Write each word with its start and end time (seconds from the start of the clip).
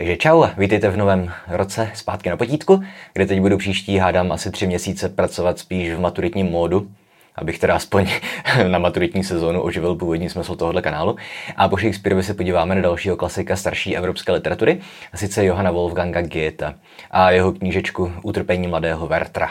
Takže 0.00 0.16
čau, 0.16 0.46
vítejte 0.58 0.90
v 0.90 0.96
novém 0.96 1.32
roce 1.48 1.90
zpátky 1.94 2.30
na 2.30 2.36
potítku, 2.36 2.82
kde 3.12 3.26
teď 3.26 3.40
budu 3.40 3.58
příští, 3.58 3.98
hádám, 3.98 4.32
asi 4.32 4.50
tři 4.50 4.66
měsíce 4.66 5.08
pracovat 5.08 5.58
spíš 5.58 5.92
v 5.92 6.00
maturitním 6.00 6.46
módu, 6.46 6.88
abych 7.34 7.58
teda 7.58 7.74
aspoň 7.74 8.06
na 8.68 8.78
maturitní 8.78 9.24
sezónu 9.24 9.62
oživil 9.62 9.94
původní 9.94 10.28
smysl 10.28 10.56
tohohle 10.56 10.82
kanálu. 10.82 11.16
A 11.56 11.68
po 11.68 11.76
Shakespeareovi 11.76 12.22
se 12.22 12.34
podíváme 12.34 12.74
na 12.74 12.80
dalšího 12.80 13.16
klasika 13.16 13.56
starší 13.56 13.96
evropské 13.96 14.32
literatury, 14.32 14.80
a 15.12 15.16
sice 15.16 15.44
Johana 15.44 15.70
Wolfganga 15.70 16.22
Goethe 16.22 16.74
a 17.10 17.30
jeho 17.30 17.52
knížečku 17.52 18.12
Utrpení 18.22 18.68
mladého 18.68 19.06
Wertra, 19.06 19.50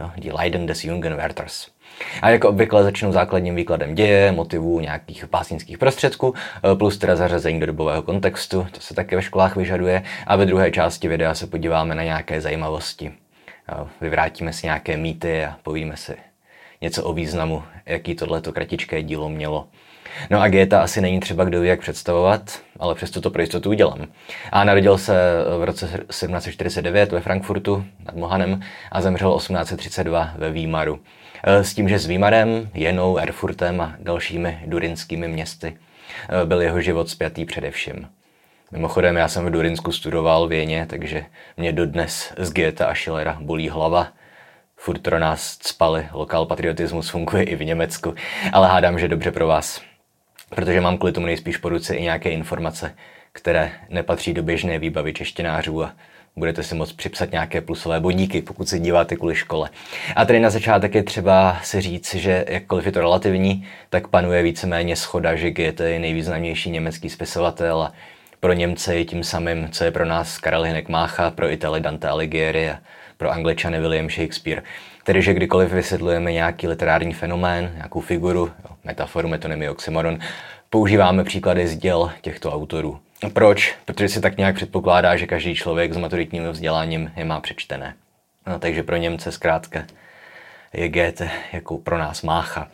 jo, 0.00 0.10
Die 0.16 0.32
Leiden 0.32 0.66
des 0.66 0.84
jungen 0.84 1.14
Werthers. 1.14 1.68
A 2.22 2.30
jako 2.30 2.48
obvykle 2.48 2.82
začnu 2.82 3.12
základním 3.12 3.54
výkladem 3.54 3.94
děje, 3.94 4.32
motivů, 4.32 4.80
nějakých 4.80 5.24
básnických 5.24 5.78
prostředků, 5.78 6.34
eh, 6.34 6.74
plus 6.76 6.98
teda 6.98 7.16
zařazení 7.16 7.60
do 7.60 7.66
dobového 7.66 8.02
kontextu, 8.02 8.66
to 8.72 8.80
se 8.80 8.94
také 8.94 9.16
ve 9.16 9.22
školách 9.22 9.56
vyžaduje. 9.56 10.02
A 10.26 10.36
ve 10.36 10.46
druhé 10.46 10.70
části 10.70 11.08
videa 11.08 11.34
se 11.34 11.46
podíváme 11.46 11.94
na 11.94 12.02
nějaké 12.02 12.40
zajímavosti. 12.40 13.12
Eh, 13.68 13.86
vyvrátíme 14.00 14.52
si 14.52 14.66
nějaké 14.66 14.96
mýty 14.96 15.44
a 15.44 15.56
povíme 15.62 15.96
si 15.96 16.16
něco 16.80 17.04
o 17.04 17.12
významu, 17.12 17.62
jaký 17.86 18.14
tohleto 18.14 18.52
kratičké 18.52 19.02
dílo 19.02 19.28
mělo. 19.28 19.68
No 20.30 20.40
a 20.40 20.48
Geta 20.48 20.82
asi 20.82 21.00
není 21.00 21.20
třeba 21.20 21.44
kdo 21.44 21.60
ví, 21.60 21.68
jak 21.68 21.80
představovat, 21.80 22.60
ale 22.78 22.94
přesto 22.94 23.20
to 23.20 23.30
pro 23.30 23.42
jistotu 23.42 23.70
udělám. 23.70 24.06
A 24.52 24.64
narodil 24.64 24.98
se 24.98 25.14
v 25.58 25.64
roce 25.64 25.86
1749 25.86 27.12
ve 27.12 27.20
Frankfurtu 27.20 27.84
nad 28.06 28.16
Mohanem 28.16 28.60
a 28.92 29.00
zemřel 29.00 29.36
1832 29.36 30.30
ve 30.38 30.50
Výmaru. 30.50 31.00
Eh, 31.44 31.64
s 31.64 31.74
tím, 31.74 31.88
že 31.88 31.98
s 31.98 32.06
Výmarem, 32.06 32.70
Jenou, 32.74 33.18
Erfurtem 33.18 33.80
a 33.80 33.94
dalšími 33.98 34.62
durinskými 34.66 35.28
městy 35.28 35.76
eh, 36.28 36.46
byl 36.46 36.62
jeho 36.62 36.80
život 36.80 37.08
spjatý 37.08 37.44
především. 37.44 38.08
Mimochodem, 38.70 39.16
já 39.16 39.28
jsem 39.28 39.46
v 39.46 39.50
Durinsku 39.50 39.92
studoval 39.92 40.48
v 40.48 40.52
Jeně, 40.52 40.86
takže 40.86 41.24
mě 41.56 41.72
dodnes 41.72 42.32
z 42.36 42.52
Goethe 42.52 42.86
a 42.86 42.94
Schillera 42.94 43.38
bolí 43.40 43.68
hlava. 43.68 44.08
Furt 44.76 45.02
pro 45.02 45.18
nás 45.18 45.58
spali, 45.62 46.06
lokal 46.12 46.46
patriotismus 46.46 47.10
funguje 47.10 47.42
i 47.42 47.56
v 47.56 47.64
Německu, 47.64 48.14
ale 48.52 48.68
hádám, 48.68 48.98
že 48.98 49.08
dobře 49.08 49.32
pro 49.32 49.46
vás. 49.46 49.82
Protože 50.50 50.80
mám 50.80 50.98
kvůli 50.98 51.12
tomu 51.12 51.26
nejspíš 51.26 51.56
po 51.56 51.68
ruce 51.68 51.94
i 51.94 52.02
nějaké 52.02 52.30
informace, 52.30 52.94
které 53.32 53.72
nepatří 53.88 54.34
do 54.34 54.42
běžné 54.42 54.78
výbavy 54.78 55.12
češtěnářů 55.12 55.84
a 55.84 55.92
budete 56.40 56.62
si 56.62 56.74
moct 56.74 56.92
připsat 56.92 57.32
nějaké 57.32 57.60
plusové 57.60 58.00
bodíky, 58.00 58.42
pokud 58.42 58.68
se 58.68 58.78
díváte 58.78 59.16
kvůli 59.16 59.34
škole. 59.34 59.70
A 60.16 60.24
tady 60.24 60.40
na 60.40 60.50
začátek 60.50 60.94
je 60.94 61.02
třeba 61.02 61.58
si 61.62 61.80
říct, 61.80 62.14
že 62.14 62.44
jakkoliv 62.48 62.86
je 62.86 62.92
to 62.92 63.00
relativní, 63.00 63.66
tak 63.90 64.08
panuje 64.08 64.42
víceméně 64.42 64.96
schoda, 64.96 65.36
že 65.36 65.50
Goethe 65.50 65.90
je 65.90 65.98
nejvýznamnější 65.98 66.70
německý 66.70 67.10
spisovatel 67.10 67.82
a 67.82 67.92
pro 68.40 68.52
Němce 68.52 68.96
je 68.96 69.04
tím 69.04 69.24
samým, 69.24 69.68
co 69.72 69.84
je 69.84 69.90
pro 69.90 70.04
nás 70.04 70.38
Karel 70.38 70.62
Hinek 70.62 70.88
Mácha, 70.88 71.30
pro 71.30 71.50
Italy 71.50 71.80
Dante 71.80 72.08
Alighieri 72.08 72.70
a 72.70 72.78
pro 73.16 73.30
Angličany 73.30 73.80
William 73.80 74.10
Shakespeare. 74.10 74.62
Tedy, 75.04 75.22
že 75.22 75.34
kdykoliv 75.34 75.72
vysvětlujeme 75.72 76.32
nějaký 76.32 76.68
literární 76.68 77.12
fenomén, 77.12 77.72
nějakou 77.74 78.00
figuru, 78.00 78.50
metaforu, 78.84 79.28
metonymy, 79.28 79.68
oxymoron, 79.68 80.18
používáme 80.70 81.24
příklady 81.24 81.68
z 81.68 81.76
děl 81.76 82.10
těchto 82.20 82.52
autorů. 82.52 82.98
Proč? 83.28 83.74
Protože 83.84 84.08
se 84.08 84.20
tak 84.20 84.36
nějak 84.36 84.54
předpokládá, 84.54 85.16
že 85.16 85.26
každý 85.26 85.54
člověk 85.54 85.94
s 85.94 85.96
maturitním 85.96 86.48
vzděláním 86.48 87.12
je 87.16 87.24
má 87.24 87.40
přečtené. 87.40 87.94
No, 88.46 88.58
takže 88.58 88.82
pro 88.82 88.96
Němce 88.96 89.32
zkrátka 89.32 89.84
je 90.72 90.88
Goethe 90.88 91.30
jako 91.52 91.78
pro 91.78 91.98
nás 91.98 92.22
mácha. 92.22 92.68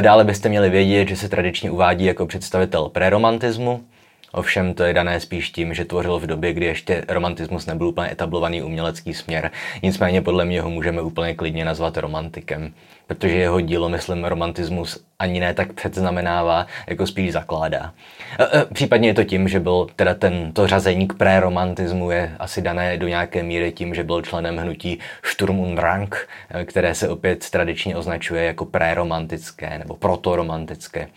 Dále 0.00 0.24
byste 0.24 0.48
měli 0.48 0.70
vědět, 0.70 1.08
že 1.08 1.16
se 1.16 1.28
tradičně 1.28 1.70
uvádí 1.70 2.04
jako 2.04 2.26
představitel 2.26 2.88
preromantismu, 2.88 3.84
Ovšem 4.32 4.74
to 4.74 4.84
je 4.84 4.94
dané 4.94 5.20
spíš 5.20 5.50
tím, 5.50 5.74
že 5.74 5.84
tvořil 5.84 6.18
v 6.18 6.26
době, 6.26 6.52
kdy 6.52 6.66
ještě 6.66 7.04
romantismus 7.08 7.66
nebyl 7.66 7.86
úplně 7.86 8.12
etablovaný 8.12 8.62
umělecký 8.62 9.14
směr. 9.14 9.50
Nicméně 9.82 10.22
podle 10.22 10.44
mě 10.44 10.60
ho 10.60 10.70
můžeme 10.70 11.02
úplně 11.02 11.34
klidně 11.34 11.64
nazvat 11.64 11.96
romantikem, 11.96 12.74
protože 13.06 13.36
jeho 13.36 13.60
dílo, 13.60 13.88
myslím, 13.88 14.24
romantismus 14.24 15.04
ani 15.18 15.40
ne 15.40 15.54
tak 15.54 15.72
předznamenává, 15.72 16.66
jako 16.86 17.06
spíš 17.06 17.32
zakládá. 17.32 17.92
E, 18.38 18.60
e, 18.60 18.64
případně 18.64 19.08
je 19.08 19.14
to 19.14 19.24
tím, 19.24 19.48
že 19.48 19.60
byl 19.60 19.86
teda 19.96 20.14
ten, 20.14 20.52
to 20.52 20.66
řazení 20.66 21.08
k 21.08 21.14
pré-romantismu 21.14 22.10
je 22.10 22.36
asi 22.38 22.62
dané 22.62 22.96
do 22.96 23.08
nějaké 23.08 23.42
míry 23.42 23.72
tím, 23.72 23.94
že 23.94 24.04
byl 24.04 24.22
členem 24.22 24.56
hnutí 24.56 24.98
Sturm 25.22 25.60
und 25.60 25.76
Drang, 25.76 26.28
e, 26.50 26.64
které 26.64 26.94
se 26.94 27.08
opět 27.08 27.50
tradičně 27.50 27.96
označuje 27.96 28.44
jako 28.44 28.64
pré-romantické 28.64 29.78
nebo 29.78 29.96
protoromantické. 29.96 31.08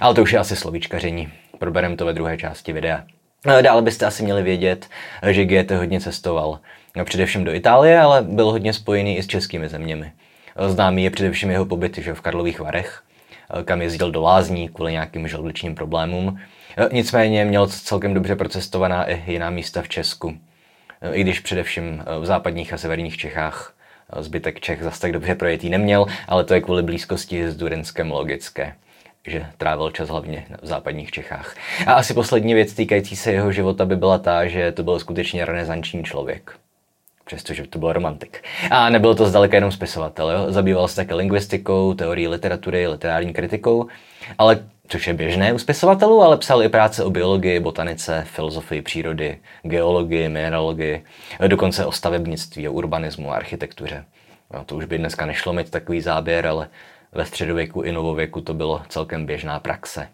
Ale 0.00 0.14
to 0.14 0.22
už 0.22 0.32
je 0.32 0.38
asi 0.38 0.56
slovíčkaření 0.56 1.28
probereme 1.62 1.96
to 1.96 2.06
ve 2.06 2.12
druhé 2.12 2.36
části 2.36 2.72
videa. 2.72 3.04
Dále 3.62 3.82
byste 3.82 4.06
asi 4.06 4.22
měli 4.22 4.42
vědět, 4.42 4.88
že 5.30 5.44
Goethe 5.44 5.76
hodně 5.76 6.00
cestoval. 6.00 6.58
No, 6.96 7.04
především 7.04 7.44
do 7.44 7.52
Itálie, 7.52 8.00
ale 8.00 8.22
byl 8.22 8.50
hodně 8.50 8.72
spojený 8.72 9.16
i 9.16 9.22
s 9.22 9.26
českými 9.26 9.68
zeměmi. 9.68 10.12
Známý 10.68 11.04
je 11.04 11.10
především 11.10 11.50
jeho 11.50 11.66
pobyt 11.66 11.98
že 11.98 12.14
v 12.14 12.20
Karlových 12.20 12.60
Varech, 12.60 13.02
kam 13.64 13.82
jezdil 13.82 14.10
do 14.10 14.22
lázní 14.22 14.68
kvůli 14.68 14.92
nějakým 14.92 15.28
žaludečním 15.28 15.74
problémům. 15.74 16.40
Nicméně 16.92 17.44
měl 17.44 17.66
celkem 17.66 18.14
dobře 18.14 18.36
procestovaná 18.36 19.04
i 19.04 19.32
jiná 19.32 19.50
místa 19.50 19.82
v 19.82 19.88
Česku, 19.88 20.38
i 21.12 21.20
když 21.20 21.40
především 21.40 22.04
v 22.20 22.26
západních 22.26 22.72
a 22.72 22.78
severních 22.78 23.16
Čechách 23.16 23.74
zbytek 24.18 24.60
Čech 24.60 24.82
zase 24.82 25.00
tak 25.00 25.12
dobře 25.12 25.34
projetý 25.34 25.70
neměl, 25.70 26.06
ale 26.28 26.44
to 26.44 26.54
je 26.54 26.60
kvůli 26.60 26.82
blízkosti 26.82 27.50
s 27.50 27.56
Durinskem 27.56 28.10
logické 28.10 28.74
že 29.26 29.46
trávil 29.58 29.90
čas 29.90 30.08
hlavně 30.08 30.46
v 30.62 30.66
západních 30.66 31.10
Čechách. 31.10 31.56
A 31.86 31.92
asi 31.92 32.14
poslední 32.14 32.54
věc 32.54 32.74
týkající 32.74 33.16
se 33.16 33.32
jeho 33.32 33.52
života 33.52 33.84
by 33.84 33.96
byla 33.96 34.18
ta, 34.18 34.46
že 34.46 34.72
to 34.72 34.82
byl 34.82 34.98
skutečně 34.98 35.44
renesanční 35.44 36.04
člověk. 36.04 36.52
Přestože 37.24 37.66
to 37.66 37.78
byl 37.78 37.92
romantik. 37.92 38.44
A 38.70 38.88
nebyl 38.88 39.14
to 39.14 39.26
zdaleka 39.26 39.56
jenom 39.56 39.72
spisovatel. 39.72 40.30
Jo? 40.30 40.52
Zabýval 40.52 40.88
se 40.88 40.96
také 40.96 41.14
lingvistikou, 41.14 41.94
teorií 41.94 42.28
literatury, 42.28 42.86
literární 42.86 43.32
kritikou, 43.32 43.86
ale 44.38 44.64
což 44.88 45.06
je 45.06 45.14
běžné 45.14 45.52
u 45.52 45.58
spisovatelů, 45.58 46.22
ale 46.22 46.36
psal 46.36 46.62
i 46.62 46.68
práce 46.68 47.04
o 47.04 47.10
biologii, 47.10 47.60
botanice, 47.60 48.24
filozofii 48.26 48.82
přírody, 48.82 49.38
geologii, 49.62 50.28
mineralogii, 50.28 51.04
dokonce 51.46 51.86
o 51.86 51.92
stavebnictví, 51.92 52.68
o 52.68 52.72
urbanismu 52.72 53.32
architektuře. 53.32 54.04
No, 54.54 54.64
to 54.64 54.76
už 54.76 54.84
by 54.84 54.98
dneska 54.98 55.26
nešlo 55.26 55.52
mít 55.52 55.70
takový 55.70 56.00
záběr, 56.00 56.46
ale 56.46 56.68
ve 57.12 57.24
středověku 57.24 57.82
i 57.82 57.92
novověku 57.92 58.40
to 58.40 58.54
bylo 58.54 58.82
celkem 58.88 59.26
běžná 59.26 59.60
praxe. 59.60 60.08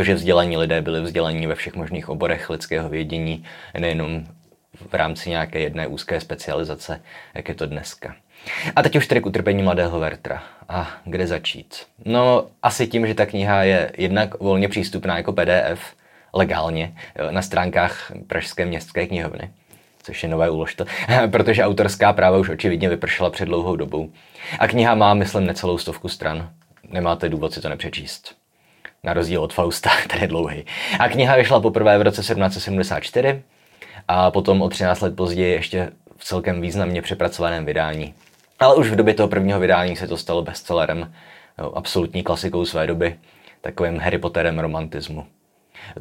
Že 0.00 0.14
vzdělaní 0.14 0.56
lidé 0.56 0.80
byli 0.80 1.00
vzdělaní 1.00 1.46
ve 1.46 1.54
všech 1.54 1.74
možných 1.74 2.08
oborech 2.08 2.50
lidského 2.50 2.88
vědění, 2.88 3.44
nejenom 3.78 4.26
v 4.90 4.94
rámci 4.94 5.30
nějaké 5.30 5.60
jedné 5.60 5.86
úzké 5.86 6.20
specializace, 6.20 7.00
jak 7.34 7.48
je 7.48 7.54
to 7.54 7.66
dneska. 7.66 8.16
A 8.76 8.82
teď 8.82 8.96
už 8.96 9.06
tedy 9.06 9.20
k 9.20 9.26
utrpení 9.26 9.62
mladého 9.62 10.00
Vertra. 10.00 10.42
A 10.68 10.90
kde 11.04 11.26
začít? 11.26 11.86
No, 12.04 12.46
asi 12.62 12.86
tím, 12.86 13.06
že 13.06 13.14
ta 13.14 13.26
kniha 13.26 13.62
je 13.62 13.92
jednak 13.98 14.40
volně 14.40 14.68
přístupná 14.68 15.16
jako 15.16 15.32
PDF, 15.32 15.94
legálně, 16.32 16.94
na 17.30 17.42
stránkách 17.42 18.12
Pražské 18.26 18.66
městské 18.66 19.06
knihovny 19.06 19.50
což 20.04 20.22
je 20.22 20.28
nové 20.28 20.50
úložto, 20.50 20.84
protože 21.30 21.64
autorská 21.64 22.12
práva 22.12 22.38
už 22.38 22.48
očividně 22.48 22.88
vypršela 22.88 23.30
před 23.30 23.44
dlouhou 23.44 23.76
dobou. 23.76 24.10
A 24.58 24.68
kniha 24.68 24.94
má, 24.94 25.14
myslím, 25.14 25.46
necelou 25.46 25.78
stovku 25.78 26.08
stran. 26.08 26.50
Nemáte 26.90 27.28
důvod 27.28 27.52
si 27.52 27.60
to 27.60 27.68
nepřečíst. 27.68 28.34
Na 29.02 29.12
rozdíl 29.12 29.42
od 29.42 29.52
Fausta, 29.52 29.90
ten 30.08 30.20
je 30.22 30.28
dlouhý. 30.28 30.64
A 30.98 31.08
kniha 31.08 31.36
vyšla 31.36 31.60
poprvé 31.60 31.98
v 31.98 32.02
roce 32.02 32.20
1774 32.20 33.42
a 34.08 34.30
potom 34.30 34.62
o 34.62 34.68
13 34.68 35.00
let 35.00 35.16
později 35.16 35.52
ještě 35.52 35.90
v 36.16 36.24
celkem 36.24 36.60
významně 36.60 37.02
přepracovaném 37.02 37.64
vydání. 37.64 38.14
Ale 38.60 38.74
už 38.74 38.90
v 38.90 38.96
době 38.96 39.14
toho 39.14 39.28
prvního 39.28 39.60
vydání 39.60 39.96
se 39.96 40.08
to 40.08 40.16
stalo 40.16 40.42
bestsellerem, 40.42 41.12
absolutní 41.74 42.22
klasikou 42.22 42.64
své 42.64 42.86
doby, 42.86 43.16
takovým 43.60 43.98
Harry 43.98 44.18
Potterem 44.18 44.58
romantismu. 44.58 45.26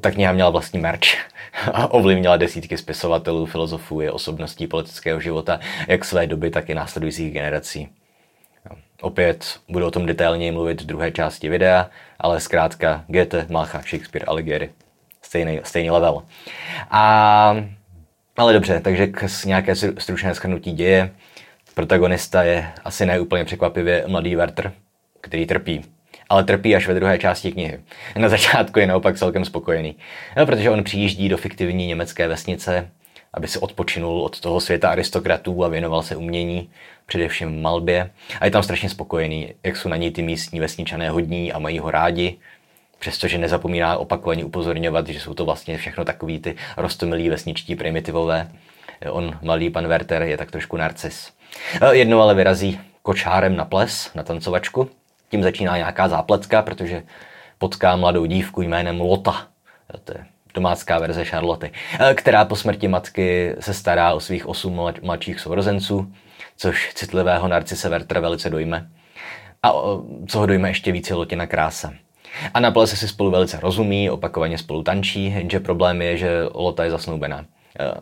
Ta 0.01 0.11
kniha 0.11 0.31
měla 0.31 0.49
vlastní 0.49 0.79
merch 0.79 1.07
a 1.73 1.91
ovlivnila 1.91 2.37
desítky 2.37 2.77
spisovatelů, 2.77 3.45
filozofů 3.45 4.01
i 4.01 4.09
osobností 4.09 4.67
politického 4.67 5.19
života, 5.19 5.59
jak 5.87 6.05
své 6.05 6.27
doby, 6.27 6.49
tak 6.49 6.69
i 6.69 6.73
následujících 6.73 7.33
generací. 7.33 7.89
Opět 9.01 9.59
budu 9.69 9.85
o 9.85 9.91
tom 9.91 10.05
detailněji 10.05 10.51
mluvit 10.51 10.81
v 10.81 10.85
druhé 10.85 11.11
části 11.11 11.49
videa, 11.49 11.89
ale 12.19 12.39
zkrátka 12.39 13.03
Goethe, 13.07 13.45
Macha, 13.49 13.81
Shakespeare, 13.81 14.25
Alighieri. 14.27 14.69
Stejný, 15.21 15.59
stejný 15.63 15.91
level. 15.91 16.23
A, 16.91 17.55
ale 18.37 18.53
dobře, 18.53 18.79
takže 18.79 19.07
k 19.07 19.45
nějaké 19.45 19.75
stručné 19.75 20.35
schrnutí 20.35 20.71
děje. 20.71 21.11
Protagonista 21.73 22.43
je 22.43 22.71
asi 22.83 23.05
neúplně 23.05 23.45
překvapivě 23.45 24.03
mladý 24.07 24.35
Werther, 24.35 24.71
který 25.21 25.45
trpí 25.45 25.85
ale 26.33 26.43
trpí 26.43 26.75
až 26.75 26.87
ve 26.87 26.93
druhé 26.93 27.17
části 27.17 27.51
knihy. 27.51 27.79
Na 28.17 28.29
začátku 28.29 28.79
je 28.79 28.87
naopak 28.87 29.17
celkem 29.17 29.45
spokojený, 29.45 29.95
no, 30.37 30.45
protože 30.45 30.69
on 30.69 30.83
přijíždí 30.83 31.29
do 31.29 31.37
fiktivní 31.37 31.87
německé 31.87 32.27
vesnice, 32.27 32.89
aby 33.33 33.47
si 33.47 33.59
odpočinul 33.59 34.21
od 34.21 34.39
toho 34.39 34.59
světa 34.59 34.89
aristokratů 34.89 35.63
a 35.63 35.67
věnoval 35.67 36.03
se 36.03 36.15
umění, 36.15 36.69
především 37.05 37.61
malbě. 37.61 38.09
A 38.39 38.45
je 38.45 38.51
tam 38.51 38.63
strašně 38.63 38.89
spokojený, 38.89 39.53
jak 39.63 39.77
jsou 39.77 39.89
na 39.89 39.95
něj 39.95 40.11
ty 40.11 40.21
místní 40.21 40.59
vesničané 40.59 41.09
hodní 41.09 41.53
a 41.53 41.59
mají 41.59 41.79
ho 41.79 41.91
rádi. 41.91 42.37
přestože 43.03 43.37
nezapomíná 43.37 43.97
opakovaně 43.97 44.45
upozorňovat, 44.45 45.07
že 45.07 45.19
jsou 45.19 45.33
to 45.33 45.45
vlastně 45.45 45.77
všechno 45.77 46.05
takový 46.05 46.39
ty 46.39 46.55
rostomilí 46.77 47.29
vesničtí 47.29 47.75
primitivové. 47.75 48.51
On, 49.09 49.39
malý 49.41 49.69
pan 49.69 49.87
Werther, 49.87 50.21
je 50.21 50.37
tak 50.37 50.51
trošku 50.51 50.77
narcis. 50.77 51.31
Jednou 51.91 52.19
ale 52.19 52.35
vyrazí 52.35 52.79
kočárem 53.01 53.55
na 53.55 53.65
ples, 53.65 54.11
na 54.15 54.23
tancovačku. 54.23 54.89
Tím 55.33 55.43
začíná 55.43 55.77
nějaká 55.77 56.07
zápletka, 56.07 56.61
protože 56.61 57.03
potká 57.57 57.95
mladou 57.95 58.25
dívku 58.25 58.61
jménem 58.61 59.01
Lota. 59.01 59.47
To 60.03 60.11
je 60.17 60.25
domácká 60.53 60.99
verze 60.99 61.25
Charlotte, 61.25 61.71
která 62.15 62.45
po 62.45 62.55
smrti 62.55 62.87
matky 62.87 63.55
se 63.59 63.73
stará 63.73 64.13
o 64.13 64.19
svých 64.19 64.47
osm 64.47 64.81
mladších 65.01 65.39
sourozenců, 65.39 66.13
což 66.57 66.93
citlivého 66.93 67.47
narcise 67.47 67.89
Wertera 67.89 68.21
velice 68.21 68.49
dojme. 68.49 68.89
A 69.63 69.71
co 70.27 70.39
ho 70.39 70.45
dojme 70.45 70.69
ještě 70.69 70.91
více 70.91 71.13
Lotina 71.13 71.47
krása. 71.47 71.93
A 72.53 72.59
na 72.59 72.71
plese 72.71 72.95
si 72.95 73.07
spolu 73.07 73.31
velice 73.31 73.59
rozumí, 73.59 74.09
opakovaně 74.09 74.57
spolu 74.57 74.83
tančí, 74.83 75.25
jenže 75.25 75.59
problém 75.59 76.01
je, 76.01 76.17
že 76.17 76.29
Lota 76.53 76.83
je 76.83 76.91
zasnoubená. 76.91 77.45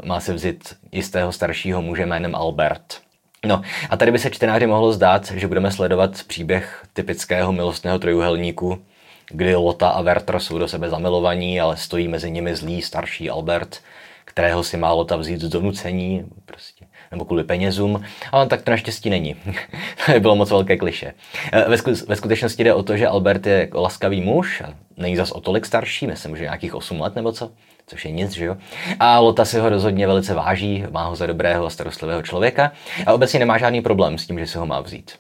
Má 0.05 0.19
si 0.19 0.33
vzít 0.33 0.75
jistého 0.91 1.31
staršího 1.31 1.81
muže 1.81 2.05
jménem 2.05 2.35
Albert. 2.35 3.01
No 3.45 3.61
a 3.89 3.97
tady 3.97 4.11
by 4.11 4.19
se 4.19 4.29
čtenáři 4.29 4.67
mohlo 4.67 4.93
zdát, 4.93 5.31
že 5.31 5.47
budeme 5.47 5.71
sledovat 5.71 6.23
příběh 6.27 6.85
typického 6.93 7.51
milostného 7.51 7.99
trojuhelníku, 7.99 8.81
kdy 9.29 9.55
Lota 9.55 9.89
a 9.89 10.01
Werther 10.01 10.39
jsou 10.39 10.57
do 10.57 10.67
sebe 10.67 10.89
zamilovaní, 10.89 11.61
ale 11.61 11.77
stojí 11.77 12.07
mezi 12.07 12.31
nimi 12.31 12.55
zlý 12.55 12.81
starší 12.81 13.29
Albert, 13.29 13.79
kterého 14.25 14.63
si 14.63 14.77
má 14.77 14.91
Lota 14.91 15.15
vzít 15.15 15.41
z 15.41 15.49
donucení, 15.49 16.25
prostě, 16.45 16.85
nebo 17.11 17.25
kvůli 17.25 17.43
penězům, 17.43 18.03
ale 18.31 18.47
tak 18.47 18.61
to 18.61 18.71
naštěstí 18.71 19.09
není. 19.09 19.35
to 20.13 20.19
bylo 20.19 20.35
moc 20.35 20.49
velké 20.51 20.77
kliše. 20.77 21.13
E, 21.51 21.69
ve, 21.69 21.75
sku- 21.75 22.05
ve 22.07 22.15
skutečnosti 22.15 22.63
jde 22.63 22.73
o 22.73 22.83
to, 22.83 22.97
že 22.97 23.07
Albert 23.07 23.45
je 23.47 23.53
jako 23.53 23.81
laskavý 23.81 24.21
muž, 24.21 24.61
a 24.61 24.73
není 24.97 25.15
zas 25.15 25.31
o 25.31 25.41
tolik 25.41 25.65
starší, 25.65 26.07
myslím, 26.07 26.37
že 26.37 26.43
nějakých 26.43 26.75
8 26.75 27.01
let 27.01 27.15
nebo 27.15 27.31
co, 27.31 27.51
což 27.87 28.05
je 28.05 28.11
nic, 28.11 28.31
že 28.31 28.45
jo. 28.45 28.57
A 28.99 29.19
Lota 29.19 29.45
si 29.45 29.59
ho 29.59 29.69
rozhodně 29.69 30.07
velice 30.07 30.33
váží, 30.33 30.85
má 30.91 31.03
ho 31.03 31.15
za 31.15 31.25
dobrého 31.25 31.65
a 31.65 31.69
starostlivého 31.69 32.21
člověka 32.21 32.71
a 33.05 33.13
obecně 33.13 33.39
nemá 33.39 33.57
žádný 33.57 33.81
problém 33.81 34.17
s 34.17 34.27
tím, 34.27 34.39
že 34.39 34.47
si 34.47 34.57
ho 34.57 34.65
má 34.65 34.81
vzít. 34.81 35.11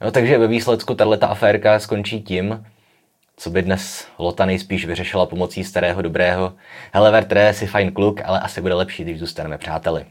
No, 0.00 0.10
takže 0.10 0.38
ve 0.38 0.46
výsledku 0.46 0.94
tato 0.94 1.30
aférka 1.30 1.78
skončí 1.78 2.22
tím, 2.22 2.64
co 3.36 3.50
by 3.50 3.62
dnes 3.62 4.06
Lota 4.18 4.44
nejspíš 4.44 4.84
vyřešila 4.84 5.26
pomocí 5.26 5.64
starého 5.64 6.02
dobrého. 6.02 6.52
Hele, 6.92 7.10
Vertre, 7.10 7.54
si 7.54 7.66
fajn 7.66 7.92
kluk, 7.92 8.20
ale 8.24 8.40
asi 8.40 8.60
bude 8.60 8.74
lepší, 8.74 9.04
když 9.04 9.18
zůstaneme 9.18 9.58
přáteli. 9.58 10.04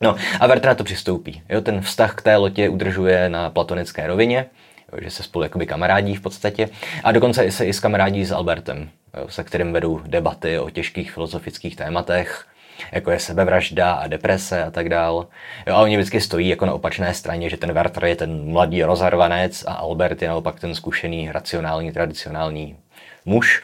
No 0.00 0.16
a 0.40 0.46
Vertra 0.46 0.74
to 0.74 0.84
přistoupí. 0.84 1.42
Jo, 1.48 1.60
ten 1.60 1.80
vztah 1.80 2.14
k 2.14 2.22
té 2.22 2.36
lotě 2.36 2.68
udržuje 2.68 3.28
na 3.28 3.50
platonické 3.50 4.06
rovině, 4.06 4.46
jo, 4.92 4.98
že 5.02 5.10
se 5.10 5.22
spolu 5.22 5.42
jakoby 5.42 5.66
kamarádí 5.66 6.14
v 6.14 6.20
podstatě. 6.20 6.68
A 7.04 7.12
dokonce 7.12 7.50
se 7.50 7.66
i 7.66 7.72
s 7.72 7.80
kamarádí 7.80 8.24
s 8.24 8.32
Albertem, 8.32 8.88
se 9.28 9.44
kterým 9.44 9.72
vedou 9.72 9.98
debaty 9.98 10.58
o 10.58 10.70
těžkých 10.70 11.12
filozofických 11.12 11.76
tématech, 11.76 12.46
jako 12.92 13.10
je 13.10 13.18
sebevražda 13.18 13.92
a 13.92 14.06
deprese 14.06 14.64
a 14.64 14.70
tak 14.70 14.88
dál. 14.88 15.26
Jo, 15.66 15.74
a 15.74 15.82
oni 15.82 15.96
vždycky 15.96 16.20
stojí 16.20 16.48
jako 16.48 16.66
na 16.66 16.72
opačné 16.72 17.14
straně, 17.14 17.50
že 17.50 17.56
ten 17.56 17.72
Werther 17.72 18.04
je 18.04 18.16
ten 18.16 18.52
mladý 18.52 18.82
rozarvanec 18.82 19.64
a 19.66 19.72
Albert 19.72 20.22
je 20.22 20.28
naopak 20.28 20.60
ten 20.60 20.74
zkušený, 20.74 21.32
racionální, 21.32 21.92
tradicionální 21.92 22.76
muž. 23.24 23.62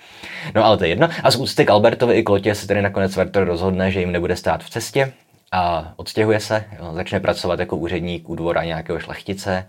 No 0.54 0.64
ale 0.64 0.76
to 0.76 0.84
je 0.84 0.90
jedno. 0.90 1.08
A 1.22 1.30
z 1.30 1.36
úcty 1.36 1.64
k 1.64 1.70
Albertovi 1.70 2.14
i 2.14 2.22
Klotě 2.22 2.54
se 2.54 2.66
tedy 2.66 2.82
nakonec 2.82 3.16
Werther 3.16 3.44
rozhodne, 3.44 3.90
že 3.90 4.00
jim 4.00 4.12
nebude 4.12 4.36
stát 4.36 4.64
v 4.64 4.70
cestě 4.70 5.12
a 5.52 5.92
odstěhuje 5.96 6.40
se, 6.40 6.64
jo, 6.78 6.92
začne 6.94 7.20
pracovat 7.20 7.60
jako 7.60 7.76
úředník 7.76 8.28
u 8.28 8.34
dvora 8.34 8.64
nějakého 8.64 8.98
šlechtice, 8.98 9.68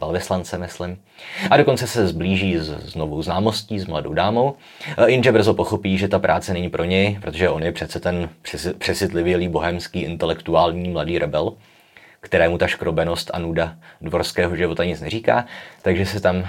velvyslance, 0.00 0.58
myslím. 0.58 1.02
A 1.50 1.56
dokonce 1.56 1.86
se 1.86 2.06
zblíží 2.06 2.56
s, 2.58 2.68
s 2.68 2.94
novou 2.94 3.22
známostí, 3.22 3.78
s 3.78 3.86
mladou 3.86 4.14
dámou. 4.14 4.56
Jenže 5.06 5.32
brzo 5.32 5.54
pochopí, 5.54 5.98
že 5.98 6.08
ta 6.08 6.18
práce 6.18 6.52
není 6.52 6.70
pro 6.70 6.84
něj, 6.84 7.18
protože 7.20 7.48
on 7.48 7.62
je 7.62 7.72
přece 7.72 8.00
ten 8.00 8.28
přesitlivělý 8.78 9.48
bohemský 9.48 10.00
intelektuální 10.00 10.88
mladý 10.88 11.18
rebel, 11.18 11.52
kterému 12.20 12.58
ta 12.58 12.66
škrobenost 12.66 13.30
a 13.34 13.38
nuda 13.38 13.76
dvorského 14.00 14.56
života 14.56 14.84
nic 14.84 15.00
neříká, 15.00 15.46
takže 15.82 16.06
se 16.06 16.20
tam 16.20 16.48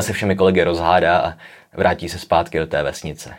se 0.00 0.12
všemi 0.12 0.36
kolegy 0.36 0.62
rozhádá 0.62 1.18
a 1.18 1.34
vrátí 1.72 2.08
se 2.08 2.18
zpátky 2.18 2.58
do 2.58 2.66
té 2.66 2.82
vesnice. 2.82 3.34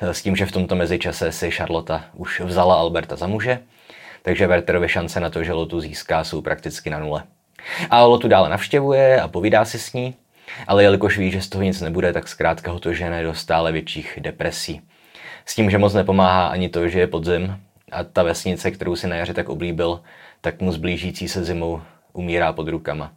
S 0.00 0.22
tím, 0.22 0.36
že 0.36 0.46
v 0.46 0.52
tomto 0.52 0.74
mezičase 0.74 1.32
si 1.32 1.50
Charlotta 1.50 2.04
už 2.14 2.40
vzala 2.40 2.74
Alberta 2.74 3.16
za 3.16 3.26
muže, 3.26 3.58
takže 4.22 4.46
Werterovi 4.46 4.88
šance 4.88 5.20
na 5.20 5.30
to, 5.30 5.44
že 5.44 5.52
Lotu 5.52 5.80
získá, 5.80 6.24
jsou 6.24 6.42
prakticky 6.42 6.90
na 6.90 6.98
nule. 6.98 7.22
A 7.90 8.02
Lotu 8.02 8.28
dále 8.28 8.48
navštěvuje 8.48 9.20
a 9.20 9.28
povídá 9.28 9.64
si 9.64 9.78
s 9.78 9.92
ní, 9.92 10.14
ale 10.66 10.82
jelikož 10.82 11.18
ví, 11.18 11.30
že 11.30 11.42
z 11.42 11.48
toho 11.48 11.62
nic 11.62 11.80
nebude, 11.80 12.12
tak 12.12 12.28
zkrátka 12.28 12.72
ho 12.72 12.80
to 12.80 12.92
žene 12.92 13.22
do 13.22 13.34
stále 13.34 13.72
větších 13.72 14.18
depresí. 14.20 14.80
S 15.46 15.54
tím, 15.54 15.70
že 15.70 15.78
moc 15.78 15.94
nepomáhá 15.94 16.46
ani 16.46 16.68
to, 16.68 16.88
že 16.88 17.00
je 17.00 17.06
podzim 17.06 17.56
a 17.92 18.04
ta 18.04 18.22
vesnice, 18.22 18.70
kterou 18.70 18.96
si 18.96 19.06
na 19.06 19.16
jaře 19.16 19.34
tak 19.34 19.48
oblíbil, 19.48 20.00
tak 20.40 20.60
mu 20.60 20.72
zblížící 20.72 21.28
se 21.28 21.44
zimou 21.44 21.82
umírá 22.12 22.52
pod 22.52 22.68
rukama. 22.68 23.12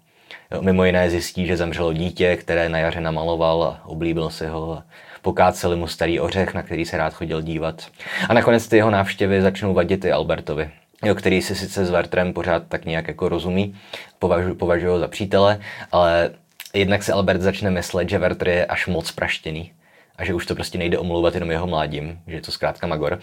Mimo 0.62 0.86
jiné 0.86 1.10
zjistí, 1.10 1.46
že 1.46 1.58
zemřelo 1.58 1.94
dítě, 1.94 2.36
které 2.36 2.70
na 2.70 2.78
jaře 2.78 3.02
namaloval 3.02 3.64
a 3.64 3.82
oblíbil 3.86 4.30
si 4.30 4.48
ho 4.48 4.74
a 4.74 4.84
pokáceli 5.22 5.76
mu 5.76 5.88
starý 5.88 6.20
ořech, 6.20 6.54
na 6.54 6.64
který 6.64 6.86
se 6.86 6.98
rád 6.98 7.14
chodil 7.14 7.42
dívat. 7.42 7.88
A 8.30 8.34
nakonec 8.34 8.68
ty 8.68 8.78
jeho 8.78 8.90
návštěvy 8.90 9.42
začnou 9.42 9.74
vadit 9.74 10.06
i 10.06 10.12
Albertovi 10.12 10.70
jo, 11.06 11.16
který 11.16 11.42
si 11.42 11.56
sice 11.56 11.86
s 11.86 11.90
Wertrem 11.90 12.34
pořád 12.34 12.63
tak 12.68 12.86
nějak 12.86 13.07
jako 13.07 13.30
rozumí, 13.30 13.75
považuji 14.19 14.56
považuji 14.56 14.88
ho 14.88 15.00
za 15.00 15.07
přítele, 15.07 15.60
ale 15.92 16.31
jednak 16.74 17.04
si 17.04 17.12
Albert 17.12 17.42
začne 17.42 17.72
myslet, 17.72 18.10
že 18.10 18.18
Wertr 18.18 18.48
je 18.48 18.66
až 18.66 18.88
moc 18.88 19.12
praštěný 19.12 19.72
a 20.16 20.25
že 20.25 20.34
už 20.34 20.46
to 20.46 20.56
prostě 20.56 20.78
nejde 20.78 20.98
omlouvat 20.98 21.34
jenom 21.34 21.52
jeho 21.52 21.68
mládím, 21.68 22.19
že 22.28 22.36
je 22.36 22.42
to 22.42 22.52
zkrátka 22.52 22.88
Magor. 22.88 23.19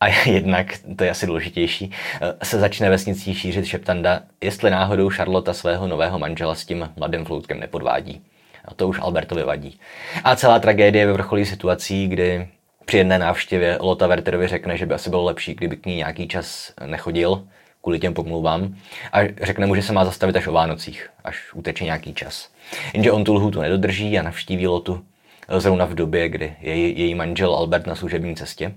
A 0.00 0.08
jednak, 0.08 0.66
to 0.96 1.04
je 1.04 1.10
asi 1.10 1.26
důležitější, 1.26 1.92
se 2.42 2.58
začne 2.58 2.90
vesnicí 2.90 3.34
šířit 3.34 3.64
šeptanda, 3.64 4.20
jestli 4.40 4.70
náhodou 4.70 5.08
Charlotte 5.08 5.54
svého 5.54 5.88
nového 5.88 6.18
manžela 6.18 6.54
s 6.54 6.64
tím 6.64 6.92
mladým 6.96 7.24
floutkem 7.24 7.60
nepodvádí. 7.60 8.22
A 8.64 8.74
to 8.74 8.88
už 8.88 8.98
Albertovi 9.00 9.42
vadí. 9.42 9.80
A 10.24 10.36
celá 10.36 10.58
tragédie 10.58 11.06
vyvrcholí 11.06 11.46
situací, 11.46 12.08
kdy 12.08 12.48
při 12.86 12.96
jedné 12.96 13.18
návštěvě 13.18 13.78
Lota 13.80 14.06
Werterovi 14.06 14.48
řekne, 14.48 14.76
že 14.76 14.86
by 14.86 14.94
asi 14.94 15.10
bylo 15.10 15.24
lepší, 15.24 15.54
kdyby 15.54 15.76
k 15.76 15.86
ní 15.86 15.96
nějaký 15.96 16.28
čas 16.28 16.72
nechodil 16.86 17.46
kvůli 17.82 17.98
těm 17.98 18.14
pomluvám 18.14 18.76
a 19.12 19.18
řekne 19.42 19.66
mu, 19.66 19.74
že 19.74 19.82
se 19.82 19.92
má 19.92 20.04
zastavit 20.04 20.36
až 20.36 20.46
o 20.46 20.52
Vánocích, 20.52 21.10
až 21.24 21.54
uteče 21.54 21.84
nějaký 21.84 22.14
čas. 22.14 22.48
Jenže 22.94 23.12
on 23.12 23.24
tu 23.24 23.34
lhůtu 23.34 23.60
nedodrží 23.60 24.18
a 24.18 24.22
navštíví 24.22 24.66
Lotu 24.66 25.04
zrovna 25.58 25.84
v 25.84 25.94
době, 25.94 26.28
kdy 26.28 26.56
je 26.60 26.76
její 26.76 27.14
manžel 27.14 27.54
Albert 27.54 27.86
na 27.86 27.94
služební 27.94 28.36
cestě. 28.36 28.72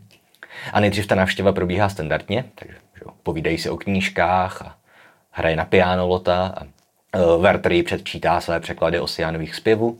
A 0.74 0.80
nejdřív 0.80 1.08
ta 1.08 1.16
návštěva 1.16 1.52
probíhá 1.52 1.90
standardně, 1.90 2.46
takže 2.56 2.76
že, 2.96 3.02
povídají 3.24 3.58
si 3.58 3.70
o 3.70 3.78
knížkách 3.78 4.62
a 4.62 4.78
hraje 5.32 5.56
na 5.56 5.66
piano 5.66 6.08
Lota 6.08 6.54
a 6.58 6.64
uh, 6.64 7.42
Werther 7.42 7.72
jí 7.72 7.84
předčítá 7.84 8.42
své 8.42 8.60
překlady 8.60 9.00
Osianových 9.00 9.56
zpěvů 9.56 10.00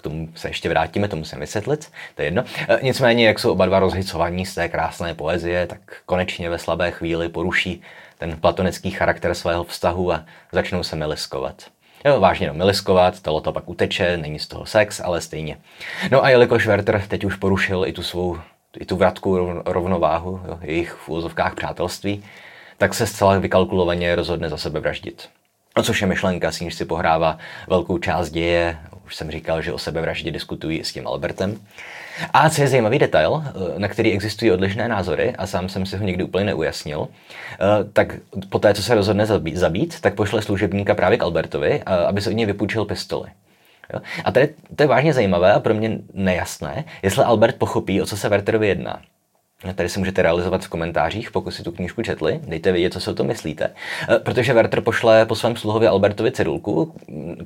k 0.00 0.02
tomu 0.02 0.28
se 0.34 0.48
ještě 0.48 0.68
vrátíme, 0.68 1.08
to 1.08 1.16
musím 1.16 1.40
vysvětlit, 1.40 1.92
to 2.14 2.22
je 2.22 2.26
jedno. 2.26 2.44
E, 2.68 2.78
nicméně, 2.82 3.26
jak 3.26 3.38
jsou 3.38 3.52
oba 3.52 3.66
dva 3.66 3.78
rozhicovaní 3.78 4.46
z 4.46 4.54
té 4.54 4.68
krásné 4.68 5.14
poezie, 5.14 5.66
tak 5.66 5.80
konečně 6.06 6.50
ve 6.50 6.58
slabé 6.58 6.90
chvíli 6.90 7.28
poruší 7.28 7.82
ten 8.18 8.36
platonický 8.36 8.90
charakter 8.90 9.34
svého 9.34 9.64
vztahu 9.64 10.12
a 10.12 10.24
začnou 10.52 10.82
se 10.82 10.96
miliskovat. 10.96 11.64
Jo, 12.04 12.20
vážně 12.20 12.48
no, 12.48 12.54
miliskovat, 12.54 13.20
to 13.20 13.40
to 13.40 13.52
pak 13.52 13.68
uteče, 13.68 14.16
není 14.16 14.38
z 14.38 14.46
toho 14.46 14.66
sex, 14.66 15.00
ale 15.04 15.20
stejně. 15.20 15.58
No 16.10 16.24
a 16.24 16.30
jelikož 16.30 16.66
Werther 16.66 17.02
teď 17.08 17.24
už 17.24 17.36
porušil 17.36 17.84
i 17.86 17.92
tu 17.92 18.02
svou, 18.02 18.38
i 18.78 18.84
tu 18.84 18.96
vratku 18.96 19.62
rovnováhu, 19.64 20.40
jo, 20.48 20.58
jejich 20.62 20.92
v 20.92 21.08
úzovkách 21.08 21.54
přátelství, 21.54 22.24
tak 22.78 22.94
se 22.94 23.06
zcela 23.06 23.38
vykalkulovaně 23.38 24.16
rozhodne 24.16 24.48
za 24.48 24.56
sebe 24.56 24.80
vraždit. 24.80 25.28
Což 25.82 26.00
je 26.00 26.06
myšlenka, 26.06 26.52
s 26.52 26.60
níž 26.60 26.74
si 26.74 26.84
pohrává 26.84 27.38
velkou 27.68 27.98
část 27.98 28.30
děje. 28.30 28.78
Už 29.10 29.16
jsem 29.16 29.30
říkal, 29.30 29.62
že 29.62 29.72
o 29.72 29.78
sebevraždě 29.78 30.30
diskutují 30.30 30.84
s 30.84 30.92
tím 30.92 31.06
Albertem. 31.06 31.60
A 32.32 32.50
co 32.50 32.62
je 32.62 32.68
zajímavý 32.68 32.98
detail, 32.98 33.42
eh, 33.46 33.78
na 33.78 33.88
který 33.88 34.12
existují 34.12 34.52
odlišné 34.52 34.88
názory, 34.88 35.34
a 35.38 35.46
sám 35.46 35.68
jsem 35.68 35.86
si 35.86 35.96
ho 35.96 36.04
někdy 36.04 36.24
úplně 36.24 36.44
neujasnil, 36.44 37.08
eh, 37.08 37.84
tak 37.92 38.16
po 38.48 38.58
té, 38.58 38.74
co 38.74 38.82
se 38.82 38.94
rozhodne 38.94 39.26
zabít, 39.54 40.00
tak 40.00 40.14
pošle 40.14 40.42
služebníka 40.42 40.94
právě 40.94 41.18
k 41.18 41.22
Albertovi, 41.22 41.82
eh, 41.86 42.06
aby 42.06 42.20
se 42.20 42.30
od 42.30 42.32
něj 42.32 42.46
vypůjčil 42.46 42.84
pistoli. 42.84 43.28
A 44.24 44.32
tady 44.32 44.48
to 44.76 44.82
je 44.82 44.86
vážně 44.86 45.12
zajímavé 45.12 45.52
a 45.52 45.60
pro 45.60 45.74
mě 45.74 45.98
nejasné, 46.14 46.84
jestli 47.02 47.24
Albert 47.24 47.56
pochopí, 47.56 48.02
o 48.02 48.06
co 48.06 48.16
se 48.16 48.28
Werterovi 48.28 48.68
jedná. 48.68 49.00
Tady 49.74 49.88
se 49.88 49.98
můžete 49.98 50.22
realizovat 50.22 50.64
v 50.64 50.68
komentářích, 50.68 51.30
pokud 51.30 51.50
si 51.50 51.62
tu 51.62 51.72
knížku 51.72 52.02
četli. 52.02 52.40
Dejte 52.46 52.72
vědět, 52.72 52.92
co 52.92 53.00
si 53.00 53.10
o 53.10 53.14
tom 53.14 53.26
myslíte. 53.26 53.70
Eh, 54.08 54.18
protože 54.18 54.52
Werther 54.52 54.80
pošle 54.80 55.26
po 55.26 55.34
svém 55.34 55.56
sluhovi 55.56 55.86
Albertovi 55.86 56.32
cedulku, 56.32 56.94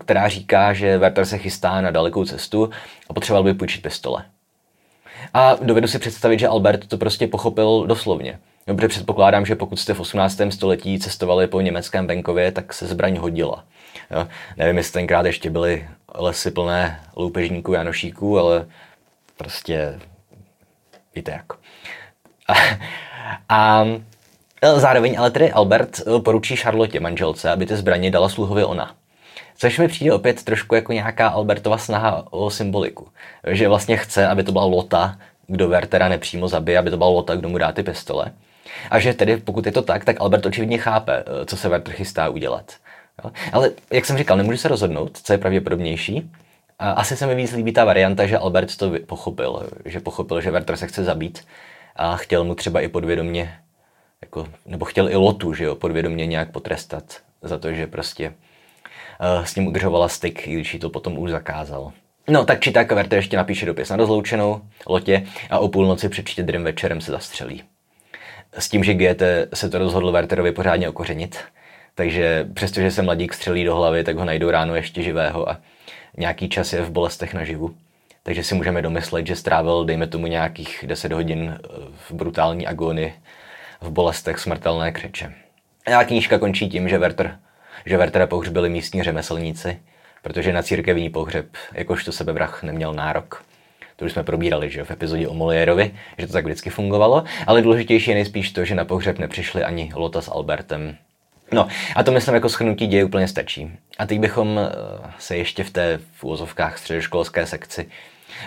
která 0.01 0.29
říká, 0.29 0.73
že 0.73 0.99
Werther 0.99 1.27
se 1.27 1.39
chystá 1.39 1.81
na 1.81 1.91
dalekou 1.91 2.25
cestu 2.25 2.71
a 3.09 3.15
potřeboval 3.15 3.45
by 3.45 3.55
půjčit 3.55 3.83
pistole. 3.83 4.25
A 5.35 5.57
dovedu 5.63 5.89
si 5.89 5.99
představit, 5.99 6.39
že 6.39 6.49
Albert 6.49 6.87
to 6.87 6.99
prostě 6.99 7.27
pochopil 7.27 7.85
doslovně. 7.87 8.39
Dobře 8.67 8.89
předpokládám, 8.89 9.47
že 9.47 9.55
pokud 9.55 9.77
jste 9.77 9.95
v 9.95 10.01
18. 10.01 10.41
století 10.51 10.99
cestovali 10.99 11.47
po 11.47 11.61
německém 11.61 12.07
venkově, 12.07 12.53
tak 12.53 12.73
se 12.73 12.87
zbraň 12.87 13.17
hodila. 13.17 13.65
Jo? 14.11 14.29
Nevím, 14.57 14.77
jestli 14.77 14.93
tenkrát 14.93 15.27
ještě 15.27 15.51
byly 15.51 15.89
lesy 16.15 16.51
plné 16.51 17.01
loupežníků, 17.17 17.73
janošíků, 17.73 18.39
ale 18.39 18.67
prostě 19.37 20.01
víte 21.15 21.33
jak. 21.33 21.64
A, 23.49 23.85
a 24.63 24.79
zároveň 24.79 25.19
ale 25.19 25.31
tedy 25.31 25.53
Albert 25.53 26.01
poručí 26.25 26.57
Charlotte 26.57 27.01
manželce, 27.01 27.51
aby 27.51 27.67
ty 27.67 27.77
zbraně 27.77 28.11
dala 28.11 28.29
sluhovi 28.29 28.65
ona. 28.65 28.95
Což 29.57 29.79
mi 29.79 29.89
přijde 29.89 30.13
opět 30.13 30.43
trošku 30.43 30.75
jako 30.75 30.93
nějaká 30.93 31.29
Albertova 31.29 31.79
snaha 31.79 32.25
o 32.31 32.51
symboliku. 32.51 33.09
Že 33.47 33.69
vlastně 33.69 33.97
chce, 33.97 34.29
aby 34.29 34.43
to 34.43 34.53
byla 34.53 34.65
Lota, 34.65 35.19
kdo 35.47 35.69
Wertera 35.69 36.09
nepřímo 36.09 36.49
zabije, 36.49 36.79
aby 36.79 36.91
to 36.91 36.97
byla 36.97 37.09
Lota, 37.09 37.37
kdo 37.37 37.49
mu 37.49 37.59
dá 37.59 37.73
ty 37.73 37.83
pistole. 37.83 38.33
A 38.91 38.99
že 38.99 39.15
tedy, 39.15 39.37
pokud 39.37 39.67
je 39.67 39.73
to 39.73 39.83
tak, 39.83 40.05
tak 40.05 40.21
Albert 40.21 40.47
očividně 40.47 40.79
chápe, 40.79 41.25
co 41.47 41.57
se 41.57 41.69
Werther 41.69 41.95
chystá 41.95 42.29
udělat. 42.29 42.73
Jo? 43.25 43.31
Ale 43.53 43.71
jak 43.93 44.05
jsem 44.05 44.19
říkal, 44.19 44.37
nemůžu 44.37 44.59
se 44.59 44.69
rozhodnout, 44.69 45.19
co 45.23 45.33
je 45.33 45.39
pravděpodobnější. 45.39 46.31
A 46.79 46.91
asi 46.91 47.17
se 47.17 47.27
mi 47.27 47.35
víc 47.35 47.53
líbí 47.53 47.73
ta 47.73 47.85
varianta, 47.85 48.27
že 48.27 48.39
Albert 48.39 48.77
to 48.77 48.93
pochopil, 49.07 49.71
že 49.85 50.01
pochopil, 50.01 50.41
že 50.41 50.51
Werther 50.51 50.77
se 50.77 50.87
chce 50.87 51.05
zabít 51.05 51.45
a 51.97 52.17
chtěl 52.17 52.45
mu 52.45 52.55
třeba 52.55 52.81
i 52.81 52.89
podvědomě, 52.89 53.55
jako, 54.23 54.49
nebo 54.67 54.85
chtěl 54.85 55.11
i 55.11 55.17
Lotu, 55.17 55.55
že 55.55 55.65
jo, 55.65 55.75
podvědomě 55.75 56.27
nějak 56.27 56.51
potrestat 56.51 57.21
za 57.43 57.59
to, 57.59 57.73
že 57.73 57.87
prostě 57.87 58.29
uh, 58.29 59.45
s 59.45 59.57
ním 59.57 59.67
udržovala 59.67 60.09
styk, 60.09 60.49
i 60.49 60.53
když 60.53 60.75
jí 60.75 60.81
to 60.81 60.91
potom 60.91 61.19
už 61.19 61.31
zakázal. 61.31 61.93
No 62.29 62.45
tak 62.45 62.61
či 62.61 62.73
tak 62.73 62.93
Werther 62.93 63.19
ještě 63.19 63.37
napíše 63.37 63.67
dopis 63.67 63.91
na 63.91 63.97
rozloučenou 63.97 64.61
Lotě 64.87 65.27
a 65.51 65.59
o 65.59 65.69
půlnoci 65.69 66.09
před 66.09 66.29
štědrým 66.29 66.65
večerem 66.65 67.01
se 67.01 67.13
zastřelí. 67.13 67.63
S 68.59 68.69
tím, 68.69 68.85
že 68.85 68.95
GT 68.95 69.23
se 69.55 69.71
to 69.71 69.79
rozhodl 69.79 70.13
Werterovi 70.13 70.53
pořádně 70.53 70.89
okořenit, 70.89 71.39
takže 71.95 72.49
přestože 72.55 72.91
se 72.91 73.03
mladík 73.03 73.35
střelí 73.35 73.65
do 73.65 73.77
hlavy, 73.77 74.05
tak 74.05 74.17
ho 74.17 74.25
najdou 74.25 74.51
ráno 74.51 74.75
ještě 74.75 75.03
živého 75.03 75.51
a 75.51 75.61
nějaký 76.17 76.49
čas 76.49 76.73
je 76.73 76.83
v 76.83 76.91
bolestech 76.91 77.35
naživu. 77.35 77.75
Takže 78.27 78.43
si 78.43 78.55
můžeme 78.55 78.83
domyslet, 78.83 79.27
že 79.27 79.37
strávil, 79.37 79.85
dejme 79.85 80.07
tomu, 80.07 80.27
nějakých 80.27 80.85
10 80.89 81.13
hodin 81.13 81.59
eh, 81.59 81.69
v 82.09 82.13
brutální 82.13 82.67
agony, 82.67 83.15
v 83.81 83.91
bolestech 83.91 84.39
smrtelné 84.39 84.93
křeče. 84.93 85.35
A 85.99 86.05
knížka 86.05 86.39
končí 86.39 86.69
tím, 86.69 86.89
že 86.89 86.99
Werther, 86.99 87.39
že 87.87 87.97
Wertera 87.97 88.27
pohřbili 88.27 88.71
místní 88.71 89.03
řemeslníci, 89.03 89.79
protože 90.23 90.53
na 90.53 90.63
církevní 90.63 91.11
pohřeb 91.11 91.47
jakožto 91.73 92.13
sebevrah 92.13 92.63
neměl 92.63 92.95
nárok. 92.95 93.45
To 93.97 94.05
už 94.05 94.13
jsme 94.13 94.23
probírali 94.23 94.71
že 94.71 94.85
v 94.85 94.91
epizodě 94.91 95.29
o 95.29 95.35
Moliérovi, 95.35 95.95
že 96.19 96.27
to 96.27 96.33
tak 96.33 96.45
vždycky 96.45 96.71
fungovalo, 96.71 97.25
ale 97.47 97.63
důležitější 97.63 98.11
je 98.11 98.15
nejspíš 98.15 98.53
to, 98.53 98.65
že 98.65 98.75
na 98.75 98.85
pohřeb 98.85 99.19
nepřišli 99.19 99.65
ani 99.65 99.93
Lota 99.95 100.21
s 100.21 100.31
Albertem, 100.31 100.97
No 101.53 101.69
a 101.97 102.03
to 102.03 102.13
myslím 102.13 102.35
jako 102.35 102.49
schrnutí 102.49 102.87
děje 102.87 103.05
úplně 103.05 103.29
stačí. 103.29 103.71
A 103.99 104.07
teď 104.07 104.21
bychom 104.21 104.59
eh, 104.59 104.73
se 105.19 105.37
ještě 105.37 105.65
v 105.65 105.71
té 105.71 106.01
v 106.13 106.25
úvozovkách 106.25 106.79
středoškolské 106.79 107.47
sekci 107.47 107.89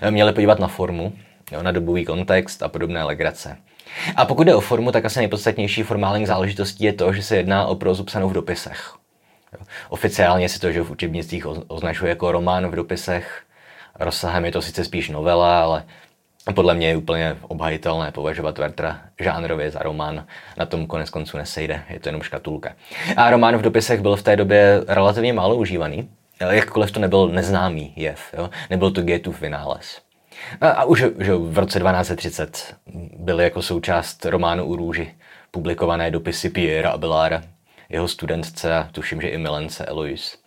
měli 0.10 0.34
podívat 0.34 0.60
na 0.60 0.68
formu, 0.68 1.14
jo, 1.52 1.64
na 1.64 1.72
dobový 1.72 2.06
kontext 2.06 2.64
a 2.64 2.68
podobné 2.68 3.04
legrace. 3.04 3.58
A 4.16 4.26
pokud 4.26 4.44
jde 4.44 4.56
o 4.56 4.62
formu, 4.62 4.92
tak 4.92 5.06
asi 5.06 5.20
nejpodstatnější 5.20 5.84
formální 5.84 6.26
záležitostí 6.26 6.84
je 6.84 6.94
to, 6.94 7.14
že 7.14 7.24
se 7.24 7.38
jedná 7.38 7.66
o 7.66 7.76
prozu 7.76 8.04
psanou 8.04 8.30
v 8.30 8.34
dopisech. 8.34 8.94
Jo. 9.54 9.66
Oficiálně 9.90 10.50
si 10.50 10.60
to, 10.60 10.72
že 10.72 10.82
v 10.82 10.92
učebnicích 10.92 11.46
označuje 11.68 12.10
jako 12.10 12.32
román 12.32 12.68
v 12.68 12.76
dopisech, 12.76 13.42
rozsahem 14.00 14.46
je 14.46 14.52
to 14.52 14.62
sice 14.62 14.84
spíš 14.84 15.10
novela, 15.10 15.64
ale 15.64 15.84
podle 16.56 16.76
mě 16.76 16.88
je 16.88 16.98
úplně 16.98 17.38
obhajitelné 17.42 18.12
považovat 18.12 18.58
Vertra 18.58 19.02
žánrově 19.20 19.72
za 19.72 19.80
román. 19.80 20.26
Na 20.58 20.66
tom 20.66 20.88
konec 20.88 21.10
konců 21.10 21.38
nesejde, 21.38 21.84
je 21.90 22.00
to 22.00 22.10
jenom 22.10 22.22
škatulka. 22.22 22.74
A 23.18 23.30
román 23.30 23.58
v 23.58 23.62
dopisech 23.62 24.02
byl 24.02 24.16
v 24.16 24.24
té 24.24 24.36
době 24.36 24.84
relativně 24.88 25.34
málo 25.34 25.56
užívaný, 25.56 26.10
jakkoliv 26.40 26.92
to 26.92 27.00
nebyl 27.00 27.28
neznámý 27.28 27.94
jev, 27.96 28.34
jo? 28.38 28.50
nebyl 28.70 28.92
to 28.92 29.02
Goetheův 29.02 29.42
vynález. 29.42 30.02
A, 30.62 30.70
a 30.70 30.84
už 30.84 31.04
že 31.20 31.36
v 31.36 31.58
roce 31.58 31.80
1230 31.80 32.76
byly 33.18 33.44
jako 33.44 33.62
součást 33.62 34.26
románu 34.26 34.66
u 34.66 34.76
růži 34.76 35.16
publikované 35.52 36.12
dopisy 36.12 36.50
Pierre 36.50 36.90
Abelara, 36.90 37.44
jeho 37.90 38.08
studentce 38.08 38.76
a 38.76 38.90
tuším, 38.92 39.22
že 39.22 39.28
i 39.28 39.38
milence 39.38 39.86
Eloise. 39.86 40.38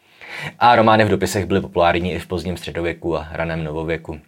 A 0.59 0.76
romány 0.76 1.04
v 1.04 1.09
dopisech 1.09 1.47
byly 1.47 1.61
populární 1.61 2.12
i 2.12 2.18
v 2.18 2.26
pozdním 2.26 2.56
středověku 2.56 3.16
a 3.16 3.28
raném 3.32 3.64
novověku. 3.64 4.20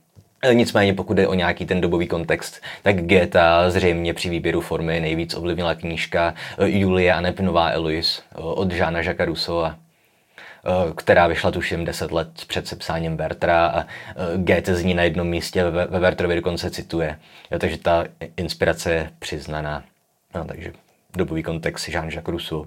Nicméně 0.52 0.94
pokud 0.94 1.18
je 1.18 1.28
o 1.28 1.34
nějaký 1.34 1.66
ten 1.66 1.80
dobový 1.80 2.06
kontext, 2.06 2.62
tak 2.82 3.06
Geta 3.06 3.70
zřejmě 3.70 4.14
při 4.14 4.28
výběru 4.28 4.60
formy 4.60 5.00
nejvíc 5.00 5.34
ovlivnila 5.34 5.74
knížka 5.74 6.34
eh, 6.58 6.68
Julie 6.68 7.14
a 7.14 7.32
Nová 7.40 7.70
Eloise 7.70 8.22
eh, 8.32 8.38
od 8.38 8.72
Žána 8.72 9.00
Jacques 9.00 9.26
Rousseau, 9.26 9.64
eh, 9.64 9.74
která 10.96 11.26
vyšla 11.26 11.50
tuším 11.50 11.84
10 11.84 12.12
let 12.12 12.28
před 12.46 12.68
sepsáním 12.68 13.16
Bertra 13.16 13.66
a 13.66 13.86
Goethe 14.36 14.74
z 14.74 14.84
ní 14.84 14.94
na 14.94 15.02
jednom 15.02 15.26
místě 15.26 15.64
ve, 15.64 16.00
Bertrovi 16.00 16.34
dokonce 16.34 16.70
cituje. 16.70 17.18
Jo, 17.50 17.58
takže 17.58 17.78
ta 17.78 18.04
inspirace 18.36 18.92
je 18.92 19.10
přiznaná. 19.18 19.82
No, 20.34 20.44
takže 20.44 20.72
dobový 21.16 21.42
kontext 21.42 21.88
Jean-Jacques 21.88 22.32
Rousseau. 22.32 22.64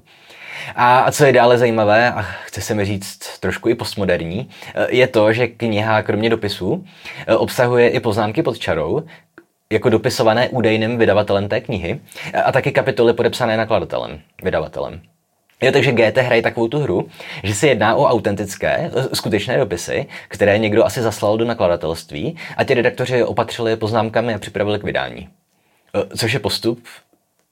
A 0.75 1.12
co 1.12 1.25
je 1.25 1.34
dále 1.34 1.58
zajímavé, 1.58 2.14
a 2.14 2.22
chce 2.22 2.62
se 2.62 2.74
mi 2.74 2.86
říct 2.86 3.40
trošku 3.40 3.70
i 3.70 3.75
postmoderní, 3.75 4.50
je 4.90 5.08
to, 5.08 5.34
že 5.34 5.48
kniha 5.48 6.02
kromě 6.02 6.30
dopisů 6.30 6.86
obsahuje 7.38 7.90
i 7.90 8.00
poznámky 8.00 8.44
pod 8.44 8.58
čarou, 8.58 9.04
jako 9.72 9.90
dopisované 9.90 10.50
údajným 10.50 10.98
vydavatelem 10.98 11.50
té 11.50 11.62
knihy 11.62 12.00
a 12.46 12.52
taky 12.52 12.72
kapitoly 12.72 13.14
podepsané 13.14 13.58
nakladatelem, 13.58 14.22
vydavatelem. 14.44 15.02
Jo, 15.65 15.72
takže 15.72 15.91
GT 15.91 16.17
hraje 16.17 16.41
takovou 16.41 16.67
tu 16.67 16.79
hru, 16.79 17.07
že 17.43 17.55
se 17.55 17.67
jedná 17.67 17.95
o 17.95 18.05
autentické, 18.05 18.91
skutečné 19.13 19.57
dopisy, 19.57 20.05
které 20.27 20.57
někdo 20.57 20.86
asi 20.86 21.01
zaslal 21.01 21.38
do 21.38 21.45
nakladatelství 21.45 22.38
a 22.57 22.63
ti 22.63 22.74
redaktoři 22.74 23.24
opatřili 23.24 23.75
poznámkami 23.75 24.34
a 24.34 24.38
připravili 24.38 24.79
k 24.79 24.84
vydání. 24.84 25.29
Což 26.17 26.34
je 26.34 26.39
postup, 26.39 26.84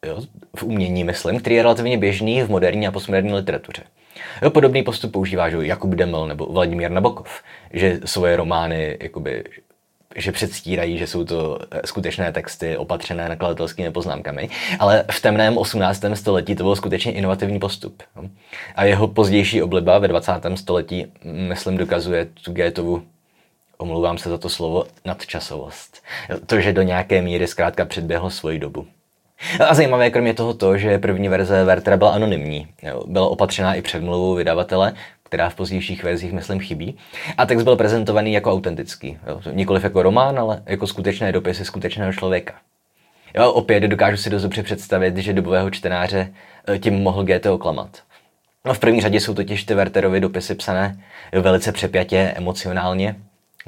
jo, 0.05 0.21
v 0.55 0.63
umění, 0.63 1.03
myslím, 1.03 1.39
který 1.39 1.55
je 1.55 1.63
relativně 1.63 1.97
běžný 1.97 2.41
v 2.41 2.49
moderní 2.49 2.87
a 2.87 2.91
postmoderní 2.91 3.33
literatuře. 3.33 3.83
Jo, 4.41 4.49
podobný 4.49 4.83
postup 4.83 5.11
používá 5.11 5.49
že 5.49 5.57
Jakub 5.61 5.95
Demel 5.95 6.27
nebo 6.27 6.45
Vladimír 6.45 6.91
Nabokov, 6.91 7.41
že 7.73 7.99
svoje 8.05 8.35
romány 8.35 8.97
jakoby, 9.01 9.43
že 10.15 10.31
předstírají, 10.31 10.97
že 10.97 11.07
jsou 11.07 11.25
to 11.25 11.59
eh, 11.71 11.81
skutečné 11.85 12.31
texty 12.31 12.77
opatřené 12.77 13.29
nakladatelskými 13.29 13.91
poznámkami, 13.91 14.49
ale 14.79 15.05
v 15.11 15.21
temném 15.21 15.57
18. 15.57 16.01
století 16.13 16.55
to 16.55 16.63
byl 16.63 16.75
skutečně 16.75 17.11
inovativní 17.11 17.59
postup. 17.59 18.03
A 18.75 18.85
jeho 18.85 19.07
pozdější 19.07 19.61
obliba 19.61 19.99
ve 19.99 20.07
20. 20.07 20.31
století, 20.55 21.05
myslím, 21.23 21.77
dokazuje 21.77 22.25
tu 22.25 22.53
Goetheovu 22.53 23.03
omlouvám 23.77 24.17
se 24.17 24.29
za 24.29 24.37
to 24.37 24.49
slovo, 24.49 24.85
nadčasovost. 25.05 26.03
To, 26.45 26.59
že 26.59 26.73
do 26.73 26.81
nějaké 26.81 27.21
míry 27.21 27.47
zkrátka 27.47 27.85
předběhlo 27.85 28.29
svoji 28.29 28.59
dobu. 28.59 28.87
A 29.59 29.73
zajímavé 29.73 30.09
kromě 30.09 30.33
toho 30.33 30.53
to, 30.53 30.77
že 30.77 30.97
první 30.97 31.29
verze 31.29 31.63
Wertera 31.63 31.97
byla 31.97 32.11
anonymní. 32.11 32.67
Byla 33.05 33.29
opatřená 33.29 33.75
i 33.75 33.81
předmluvou 33.81 34.35
vydavatele, 34.35 34.93
která 35.33 35.49
v 35.49 35.55
pozdějších 35.55 36.03
verzích, 36.03 36.33
myslím, 36.33 36.59
chybí. 36.59 36.97
A 37.37 37.45
text 37.45 37.63
byl 37.63 37.75
prezentovaný 37.75 38.33
jako 38.33 38.51
autentický. 38.51 39.17
Jo. 39.27 39.41
Nikoliv 39.51 39.83
jako 39.83 40.03
román, 40.03 40.39
ale 40.39 40.63
jako 40.65 40.87
skutečné 40.87 41.31
dopisy 41.31 41.65
skutečného 41.65 42.13
člověka. 42.13 42.53
Jo, 43.35 43.51
opět 43.51 43.79
dokážu 43.79 44.17
si 44.17 44.29
dost 44.29 44.41
dobře 44.41 44.63
představit, 44.63 45.17
že 45.17 45.33
dobového 45.33 45.69
čtenáře 45.69 46.33
eh, 46.67 46.79
tím 46.79 46.93
mohl 46.93 47.23
GT 47.23 47.45
oklamat. 47.45 48.03
No, 48.65 48.73
v 48.73 48.79
první 48.79 49.01
řadě 49.01 49.19
jsou 49.19 49.33
totiž 49.33 49.63
ty 49.63 49.73
Werterovy 49.73 50.19
dopisy 50.19 50.55
psané 50.55 50.99
velice 51.41 51.71
přepjatě, 51.71 52.17
emocionálně, 52.17 53.15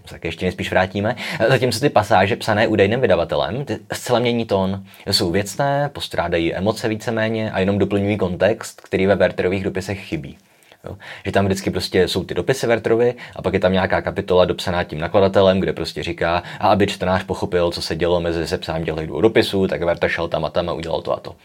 se 0.05 0.13
také 0.13 0.27
ještě 0.27 0.45
nejspíš 0.45 0.71
vrátíme. 0.71 1.15
Zatímco 1.49 1.79
ty 1.79 1.89
pasáže 1.89 2.35
psané 2.35 2.67
údajným 2.67 3.01
vydavatelem 3.01 3.65
ty 3.65 3.79
zcela 3.93 4.19
mění 4.19 4.45
tón. 4.45 4.85
Jsou 5.05 5.31
věcné, 5.31 5.89
postrádají 5.93 6.55
emoce 6.55 6.87
víceméně 6.87 7.51
a 7.51 7.59
jenom 7.59 7.77
doplňují 7.77 8.17
kontext, 8.17 8.81
který 8.81 9.05
ve 9.05 9.15
Werterových 9.15 9.63
dopisech 9.63 9.99
chybí. 9.99 10.37
Jo? 10.85 10.97
Že 11.25 11.31
tam 11.31 11.45
vždycky 11.45 11.71
prostě 11.71 12.07
jsou 12.07 12.23
ty 12.23 12.33
dopisy 12.33 12.67
Werterovi 12.67 13.15
a 13.35 13.41
pak 13.41 13.53
je 13.53 13.59
tam 13.59 13.73
nějaká 13.73 14.01
kapitola 14.01 14.45
dopsaná 14.45 14.83
tím 14.83 14.99
nakladatelem, 14.99 15.59
kde 15.59 15.73
prostě 15.73 16.03
říká, 16.03 16.43
a 16.59 16.67
aby 16.67 16.87
čtenář 16.87 17.23
pochopil, 17.23 17.71
co 17.71 17.81
se 17.81 17.95
dělo 17.95 18.21
mezi 18.21 18.47
sepsáním 18.47 18.85
těch 18.85 19.07
dvou 19.07 19.21
dopisů, 19.21 19.67
tak 19.67 19.83
Werter 19.83 20.09
šel 20.09 20.27
tam 20.27 20.45
a 20.45 20.49
tam 20.49 20.69
a 20.69 20.73
udělal 20.73 21.01
to 21.01 21.13
a 21.13 21.19
to. 21.19 21.35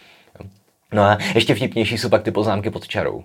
Jo? 0.40 0.46
No 0.92 1.02
a 1.02 1.18
ještě 1.34 1.54
vtipnější 1.54 1.98
jsou 1.98 2.08
pak 2.08 2.22
ty 2.22 2.30
poznámky 2.30 2.70
pod 2.70 2.88
čarou. 2.88 3.24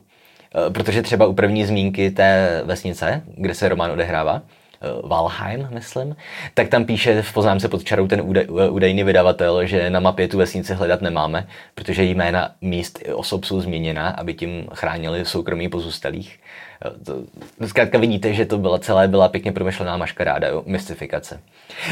E, 0.67 0.69
protože 0.69 1.01
třeba 1.01 1.27
u 1.27 1.33
první 1.33 1.65
zmínky 1.65 2.11
té 2.11 2.61
vesnice, 2.65 3.21
kde 3.37 3.53
se 3.53 3.69
román 3.69 3.91
odehrává, 3.91 4.41
Eh, 4.41 4.64
Valheim, 5.03 5.67
myslím, 5.71 6.15
tak 6.53 6.67
tam 6.67 6.85
píše 6.85 7.21
v 7.21 7.33
poznámce 7.33 7.67
pod 7.67 7.83
čarou 7.83 8.07
ten 8.07 8.21
údaj, 8.21 8.47
údajný 8.69 9.03
vydavatel, 9.03 9.65
že 9.65 9.89
na 9.89 9.99
mapě 9.99 10.27
tu 10.27 10.37
vesnici 10.37 10.73
hledat 10.73 11.01
nemáme, 11.01 11.47
protože 11.75 12.03
jména 12.03 12.51
míst 12.61 12.99
osob 13.13 13.45
jsou 13.45 13.61
změněna, 13.61 14.09
aby 14.09 14.33
tím 14.33 14.67
chránili 14.73 15.25
soukromí 15.25 15.69
pozůstalých. 15.69 16.39
To, 17.05 17.23
zkrátka 17.67 17.97
vidíte, 17.97 18.33
že 18.33 18.45
to 18.45 18.57
byla 18.57 18.79
celé 18.79 19.07
byla 19.07 19.29
pěkně 19.29 19.51
promyšlená 19.51 19.97
maškaráda, 19.97 20.47
jo, 20.47 20.63
mystifikace. 20.65 21.41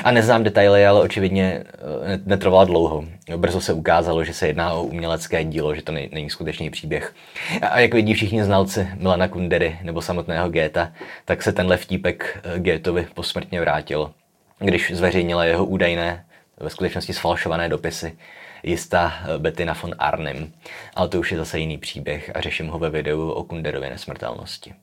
A 0.03 0.11
neznám 0.11 0.43
detaily, 0.43 0.85
ale 0.85 1.01
očividně 1.01 1.63
eh, 1.63 2.19
netrvala 2.25 2.63
dlouho. 2.65 3.05
Brzo 3.37 3.61
se 3.61 3.73
ukázalo, 3.73 4.23
že 4.23 4.33
se 4.33 4.47
jedná 4.47 4.73
o 4.73 4.83
umělecké 4.83 5.43
dílo, 5.43 5.75
že 5.75 5.81
to 5.81 5.91
není 5.91 6.29
skutečný 6.29 6.69
příběh. 6.69 7.13
A 7.61 7.79
jak 7.79 7.93
vidí 7.93 8.13
všichni 8.13 8.43
znalci 8.43 8.87
Milana 8.95 9.27
Kundery 9.27 9.79
nebo 9.83 10.01
samotného 10.01 10.49
Géta, 10.49 10.91
tak 11.25 11.43
se 11.43 11.51
tenhle 11.51 11.77
vtípek 11.77 12.39
eh, 12.43 12.59
Gétovi 12.59 13.07
posmrtně 13.13 13.61
vrátil. 13.61 14.11
když 14.59 14.91
zveřejnila 14.95 15.45
jeho 15.45 15.65
údajné, 15.65 16.25
ve 16.59 16.69
skutečnosti 16.69 17.13
sfalšované 17.13 17.69
dopisy 17.69 18.17
jistá 18.63 19.13
Bettina 19.37 19.77
von 19.81 19.95
Arnim. 19.99 20.53
Ale 20.95 21.09
to 21.09 21.19
už 21.19 21.31
je 21.31 21.37
zase 21.37 21.59
jiný 21.59 21.77
příběh 21.77 22.31
a 22.35 22.41
řeším 22.41 22.67
ho 22.67 22.79
ve 22.79 22.89
videu 22.89 23.29
o 23.29 23.43
Kunderově 23.43 23.89
nesmrtelnosti. 23.89 24.73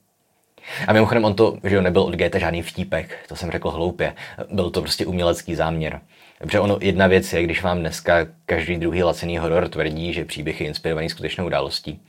A 0.86 0.92
mimochodem 0.92 1.24
on 1.24 1.34
to, 1.34 1.56
že 1.64 1.82
nebyl 1.82 2.02
od 2.02 2.14
GT 2.14 2.34
žádný 2.34 2.62
vtípek, 2.62 3.18
to 3.28 3.36
jsem 3.36 3.50
řekl 3.50 3.70
hloupě, 3.70 4.14
byl 4.52 4.70
to 4.70 4.80
prostě 4.80 5.06
umělecký 5.06 5.54
záměr. 5.54 6.00
Protože 6.38 6.60
ono, 6.60 6.78
jedna 6.80 7.06
věc 7.06 7.32
je, 7.32 7.42
když 7.42 7.62
vám 7.62 7.80
dneska 7.80 8.26
každý 8.46 8.76
druhý 8.76 9.02
lacený 9.02 9.38
horor 9.38 9.68
tvrdí, 9.68 10.12
že 10.12 10.24
příběh 10.24 10.60
je 10.60 10.66
inspirovaný 10.66 11.10
skutečnou 11.10 11.46
událostí. 11.46 12.00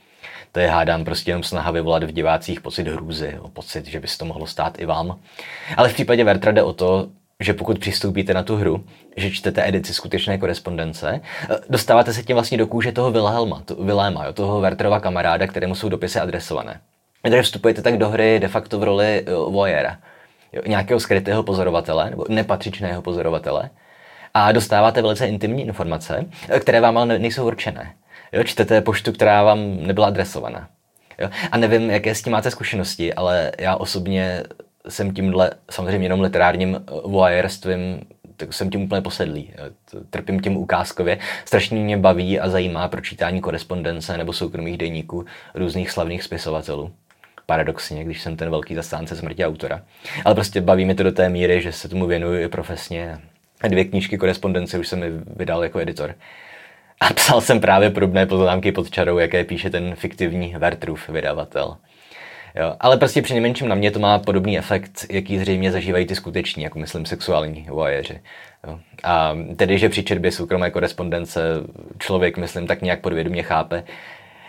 To 0.52 0.60
je, 0.60 0.68
hádám, 0.68 1.06
prostě 1.06 1.32
jenom 1.32 1.44
snaha 1.44 1.72
vyvolat 1.72 2.04
v 2.04 2.12
divácích 2.12 2.62
pocit 2.62 2.88
hrůzy, 2.88 3.38
pocit, 3.54 3.86
že 3.86 4.00
by 4.00 4.08
se 4.08 4.18
to 4.18 4.26
mohlo 4.26 4.48
stát 4.48 4.80
i 4.80 4.86
vám. 4.86 5.20
Ale 5.78 5.90
v 5.90 5.94
případě 5.94 6.24
Vertra 6.24 6.52
jde 6.52 6.64
o 6.64 6.74
to, 6.74 7.10
že 7.42 7.54
pokud 7.54 7.80
přistoupíte 7.80 8.34
na 8.34 8.44
tu 8.44 8.56
hru, 8.56 8.84
že 9.18 9.32
čtete 9.32 9.68
edici 9.68 9.94
skutečné 9.94 10.38
korespondence, 10.38 11.22
dostáváte 11.70 12.14
se 12.14 12.24
tím 12.24 12.36
vlastně 12.36 12.58
do 12.58 12.68
kůže 12.68 12.92
toho 12.92 13.12
Wilhelma, 13.12 13.62
to, 13.66 13.76
Viléma, 13.76 14.26
jo, 14.26 14.34
toho 14.34 14.62
Werterova 14.62 15.00
kamaráda, 15.00 15.48
kterému 15.48 15.76
jsou 15.76 15.90
dopisy 15.90 16.20
adresované. 16.20 16.80
Takže 17.22 17.42
vstupujete 17.42 17.82
tak 17.82 17.98
do 17.98 18.10
hry 18.10 18.40
de 18.40 18.48
facto 18.48 18.80
v 18.80 18.84
roli 18.84 19.26
voyera, 19.50 19.98
nějakého 20.68 21.00
skrytého 21.00 21.44
pozorovatele 21.44 22.10
nebo 22.10 22.26
nepatřičného 22.30 23.02
pozorovatele 23.02 23.70
a 24.34 24.52
dostáváte 24.52 25.02
velice 25.02 25.28
intimní 25.28 25.64
informace, 25.64 26.26
které 26.60 26.82
vám 26.82 26.98
ale 26.98 27.20
nejsou 27.20 27.48
určené. 27.48 27.94
Jo, 28.34 28.44
čtete 28.44 28.82
poštu, 28.82 29.12
která 29.12 29.44
vám 29.44 29.78
nebyla 29.78 30.08
adresovaná. 30.08 30.70
Jo? 31.20 31.30
A 31.52 31.58
nevím, 31.58 31.90
jaké 31.90 32.16
s 32.16 32.22
tím 32.22 32.34
máte 32.34 32.52
zkušenosti, 32.52 33.14
ale 33.14 33.52
já 33.60 33.76
osobně 33.76 34.44
jsem 34.88 35.14
tímhle 35.14 35.52
samozřejmě 35.72 36.06
jenom 36.06 36.22
literárním 36.22 36.86
voyeurstvím 37.04 38.02
tak 38.38 38.54
jsem 38.54 38.70
tím 38.70 38.82
úplně 38.82 39.02
posedlý. 39.02 39.52
Trpím 40.10 40.40
tím 40.40 40.58
ukázkově. 40.58 41.20
Strašně 41.46 41.80
mě 41.80 41.98
baví 41.98 42.40
a 42.40 42.50
zajímá 42.50 42.88
pročítání 42.88 43.42
korespondence 43.42 44.18
nebo 44.18 44.34
soukromých 44.34 44.78
deníků 44.78 45.26
různých 45.56 45.92
slavných 45.92 46.24
spisovatelů 46.24 46.92
paradoxně, 47.46 48.04
když 48.04 48.22
jsem 48.22 48.38
ten 48.38 48.50
velký 48.50 48.76
zastánce 48.76 49.16
smrti 49.16 49.46
autora. 49.46 49.82
Ale 50.26 50.36
prostě 50.36 50.62
baví 50.62 50.86
mě 50.86 50.96
to 50.96 51.04
do 51.04 51.12
té 51.12 51.30
míry, 51.30 51.62
že 51.62 51.72
se 51.72 51.90
tomu 51.90 52.06
věnuju 52.08 52.42
i 52.42 52.48
profesně. 52.48 53.20
Dvě 53.68 53.86
knížky 53.86 54.18
korespondence 54.18 54.80
už 54.80 54.88
jsem 54.88 55.00
mi 55.00 55.12
vydal 55.36 55.64
jako 55.64 55.80
editor. 55.80 56.16
A 57.00 57.14
psal 57.14 57.42
jsem 57.42 57.62
právě 57.62 57.90
podobné 57.90 58.26
poznámky 58.26 58.72
pod 58.72 58.92
čarou, 58.92 59.18
jaké 59.18 59.44
píše 59.44 59.70
ten 59.70 59.96
fiktivní 59.96 60.56
Vertruf 60.58 61.10
vydavatel. 61.10 61.78
Jo, 62.56 62.76
ale 62.80 62.98
prostě 62.98 63.22
při 63.22 63.34
nejmenším 63.34 63.68
na 63.68 63.76
mě 63.76 63.92
to 63.92 64.00
má 64.00 64.20
podobný 64.20 64.58
efekt, 64.58 65.06
jaký 65.10 65.40
zřejmě 65.40 65.72
zažívají 65.72 66.06
ty 66.06 66.16
skuteční, 66.16 66.64
jako 66.64 66.80
myslím 66.80 67.06
sexuální 67.06 67.68
voyeři. 67.70 68.20
Jo. 68.68 68.80
A 69.04 69.36
tedy, 69.56 69.78
že 69.78 69.90
při 69.90 70.04
četbě 70.04 70.32
soukromé 70.32 70.72
korespondence 70.72 71.42
člověk, 72.00 72.38
myslím, 72.38 72.68
tak 72.68 72.82
nějak 72.82 73.02
podvědomě 73.02 73.44
chápe, 73.44 73.84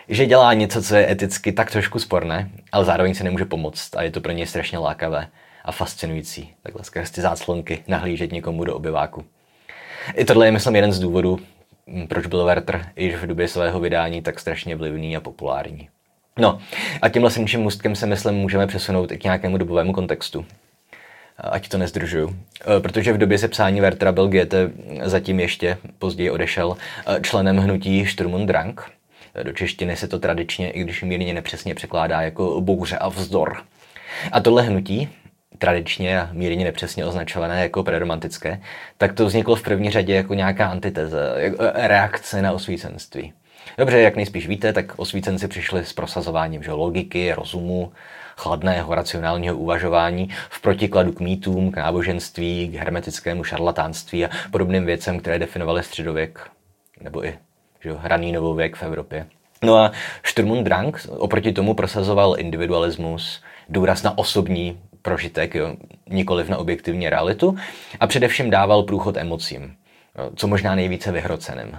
že 0.09 0.25
dělá 0.25 0.53
něco, 0.53 0.83
co 0.83 0.95
je 0.95 1.11
eticky 1.11 1.51
tak 1.51 1.71
trošku 1.71 1.99
sporné, 1.99 2.49
ale 2.71 2.85
zároveň 2.85 3.13
se 3.13 3.23
nemůže 3.23 3.45
pomoct 3.45 3.95
a 3.95 4.01
je 4.01 4.11
to 4.11 4.21
pro 4.21 4.31
něj 4.31 4.45
strašně 4.45 4.77
lákavé 4.77 5.27
a 5.65 5.71
fascinující. 5.71 6.53
Takhle 6.63 6.83
skrz 6.83 7.11
ty 7.11 7.21
záclonky 7.21 7.83
nahlížet 7.87 8.31
někomu 8.31 8.63
do 8.63 8.75
obyváku. 8.75 9.25
I 10.15 10.25
tohle 10.25 10.47
je, 10.47 10.51
myslím, 10.51 10.75
jeden 10.75 10.91
z 10.91 10.99
důvodů, 10.99 11.39
proč 12.07 12.27
byl 12.27 12.45
Werther 12.45 12.85
již 12.95 13.15
v 13.15 13.27
době 13.27 13.47
svého 13.47 13.79
vydání 13.79 14.21
tak 14.21 14.39
strašně 14.39 14.75
vlivný 14.75 15.17
a 15.17 15.19
populární. 15.19 15.89
No 16.39 16.59
a 17.01 17.09
tímhle 17.09 17.31
simčím 17.31 17.61
můstkem 17.61 17.95
se 17.95 18.05
myslím 18.05 18.35
můžeme 18.35 18.67
přesunout 18.67 19.11
i 19.11 19.17
k 19.17 19.23
nějakému 19.23 19.57
dobovému 19.57 19.93
kontextu. 19.93 20.45
Ať 21.37 21.69
to 21.69 21.77
nezdržuju. 21.77 22.35
E, 22.77 22.79
protože 22.79 23.13
v 23.13 23.17
době 23.17 23.37
sepsání 23.37 23.81
Wertera 23.81 24.11
byl 24.11 24.27
Goethe 24.27 24.71
zatím 25.03 25.39
ještě 25.39 25.77
později 25.99 26.29
odešel 26.29 26.77
e, 27.07 27.21
členem 27.21 27.57
hnutí 27.57 28.05
Sturm 28.05 28.33
und 28.33 28.47
Drang. 28.47 28.81
E, 29.35 29.43
do 29.43 29.53
češtiny 29.53 29.95
se 29.95 30.07
to 30.07 30.19
tradičně, 30.19 30.71
i 30.71 30.81
když 30.81 31.03
mírně 31.03 31.33
nepřesně 31.33 31.75
překládá 31.75 32.21
jako 32.21 32.61
bouře 32.61 32.97
a 32.97 33.09
vzdor. 33.09 33.57
A 34.31 34.39
tohle 34.39 34.63
hnutí, 34.63 35.09
tradičně 35.57 36.21
a 36.21 36.29
mírně 36.31 36.65
nepřesně 36.65 37.05
označované 37.05 37.61
jako 37.61 37.83
preromantické, 37.83 38.61
tak 38.97 39.13
to 39.13 39.25
vzniklo 39.25 39.55
v 39.55 39.63
první 39.63 39.91
řadě 39.91 40.15
jako 40.15 40.33
nějaká 40.33 40.67
antiteze, 40.67 41.33
reakce 41.73 42.41
na 42.41 42.51
osvícenství. 42.51 43.33
Dobře, 43.77 44.01
jak 44.01 44.15
nejspíš 44.15 44.47
víte, 44.47 44.73
tak 44.73 44.93
osvícenci 44.95 45.47
přišli 45.47 45.85
s 45.85 45.93
prosazováním 45.93 46.63
že 46.63 46.71
logiky, 46.71 47.33
rozumu, 47.33 47.91
chladného 48.37 48.95
racionálního 48.95 49.57
uvažování 49.57 50.29
v 50.49 50.61
protikladu 50.61 51.11
k 51.11 51.19
mýtům, 51.19 51.71
k 51.71 51.77
náboženství, 51.77 52.67
k 52.67 52.75
hermetickému 52.75 53.43
šarlatánství 53.43 54.25
a 54.25 54.29
podobným 54.51 54.85
věcem, 54.85 55.19
které 55.19 55.39
definovaly 55.39 55.83
středověk 55.83 56.39
nebo 57.01 57.25
i 57.25 57.37
že, 57.83 57.93
hraný 57.93 58.31
novověk 58.31 58.75
v 58.75 58.83
Evropě. 58.83 59.27
No 59.63 59.75
a 59.75 59.91
Sturm 60.25 60.51
und 60.51 60.63
Drang 60.63 61.07
oproti 61.09 61.53
tomu 61.53 61.73
prosazoval 61.73 62.35
individualismus, 62.37 63.43
důraz 63.69 64.03
na 64.03 64.17
osobní 64.17 64.79
prožitek, 65.01 65.55
jo, 65.55 65.75
nikoliv 66.09 66.49
na 66.49 66.57
objektivní 66.57 67.09
realitu 67.09 67.57
a 67.99 68.07
především 68.07 68.49
dával 68.49 68.83
průchod 68.83 69.17
emocím, 69.17 69.75
co 70.35 70.47
možná 70.47 70.75
nejvíce 70.75 71.11
vyhroceným. 71.11 71.77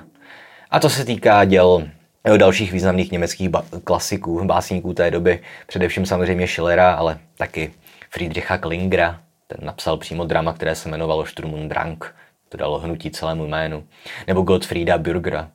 A 0.70 0.80
to 0.80 0.90
se 0.90 1.04
týká 1.04 1.44
děl 1.44 1.88
dalších 2.36 2.72
významných 2.72 3.12
německých 3.12 3.48
ba- 3.48 3.64
klasiků, 3.84 4.44
básníků 4.44 4.94
té 4.94 5.10
doby, 5.10 5.42
především 5.66 6.06
samozřejmě 6.06 6.48
Schillera, 6.48 6.92
ale 6.92 7.18
taky 7.38 7.72
Friedricha 8.10 8.58
Klingera, 8.58 9.20
ten 9.46 9.58
napsal 9.62 9.96
přímo 9.96 10.24
drama, 10.24 10.52
které 10.52 10.74
se 10.74 10.88
jmenovalo 10.88 11.26
Sturm 11.26 11.54
und 11.54 11.68
Drang, 11.68 12.14
to 12.48 12.56
dalo 12.56 12.78
hnutí 12.78 13.10
celému 13.10 13.46
jménu, 13.46 13.84
nebo 14.26 14.42
Gottfrieda 14.42 14.98
Bürgera. 14.98 15.50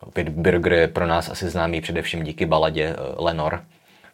Opět 0.00 0.28
Bürger 0.28 0.72
je 0.72 0.88
pro 0.88 1.06
nás 1.06 1.28
asi 1.28 1.48
známý 1.50 1.80
především 1.80 2.24
díky 2.24 2.46
baladě 2.46 2.84
eh, 2.84 2.96
Lenor, 3.16 3.64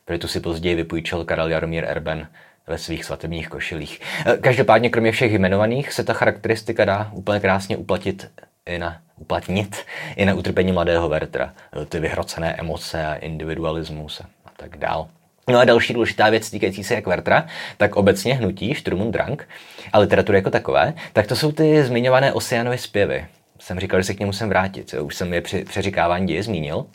protože 0.05 0.19
tu 0.19 0.29
si 0.29 0.41
později 0.41 0.75
vypůjčil 0.75 1.25
Karel 1.25 1.49
Jaromír 1.49 1.85
Erben 1.85 2.29
ve 2.67 2.79
svých 2.79 3.05
svatebních 3.05 3.49
košilích. 3.49 4.01
Eh, 4.27 4.37
každopádně 4.37 4.91
kromě 4.91 5.13
všech 5.13 5.33
jmenovaných 5.33 5.93
se 5.93 6.05
ta 6.05 6.13
charakteristika 6.13 6.85
dá 6.85 7.11
úplně 7.13 7.41
krásně 7.41 7.77
uplatit 7.77 8.31
i 8.67 8.79
na 8.79 9.01
uplatnit 9.17 9.77
i 10.17 10.25
na 10.25 10.35
utrpení 10.35 10.73
mladého 10.73 11.09
Vertra. 11.09 11.55
Ty 11.89 12.01
vyhrocené 12.01 12.57
emoce 12.59 13.07
a 13.07 13.15
individualismus 13.15 14.21
a 14.21 14.51
tak 14.57 14.77
dál. 14.77 15.09
No 15.51 15.59
a 15.59 15.65
další 15.65 15.95
důležitá 15.95 16.31
věc 16.31 16.51
týkající 16.51 16.85
se 16.85 16.95
jak 16.95 17.07
Vertra, 17.07 17.47
tak 17.77 17.97
obecně 17.97 18.35
hnutí 18.35 18.75
Sturm 18.75 19.01
und 19.01 19.11
Drang 19.11 19.49
a 19.93 19.99
literatury 19.99 20.39
jako 20.39 20.51
takové, 20.51 20.95
tak 21.13 21.27
to 21.27 21.37
jsou 21.37 21.53
ty 21.53 21.85
zmiňované 21.85 22.33
Osianovy 22.33 22.79
zpěvy. 22.79 23.27
Jsem 23.59 23.81
říkal, 23.81 24.01
že 24.01 24.05
se 24.05 24.15
k 24.15 24.21
němu 24.21 24.29
musím 24.29 24.49
vrátit. 24.49 24.95
Už 25.03 25.15
jsem 25.15 25.35
je 25.35 25.41
při 25.41 25.65
přeříkávání 25.65 26.27
děje 26.27 26.43
zmínil 26.43 26.87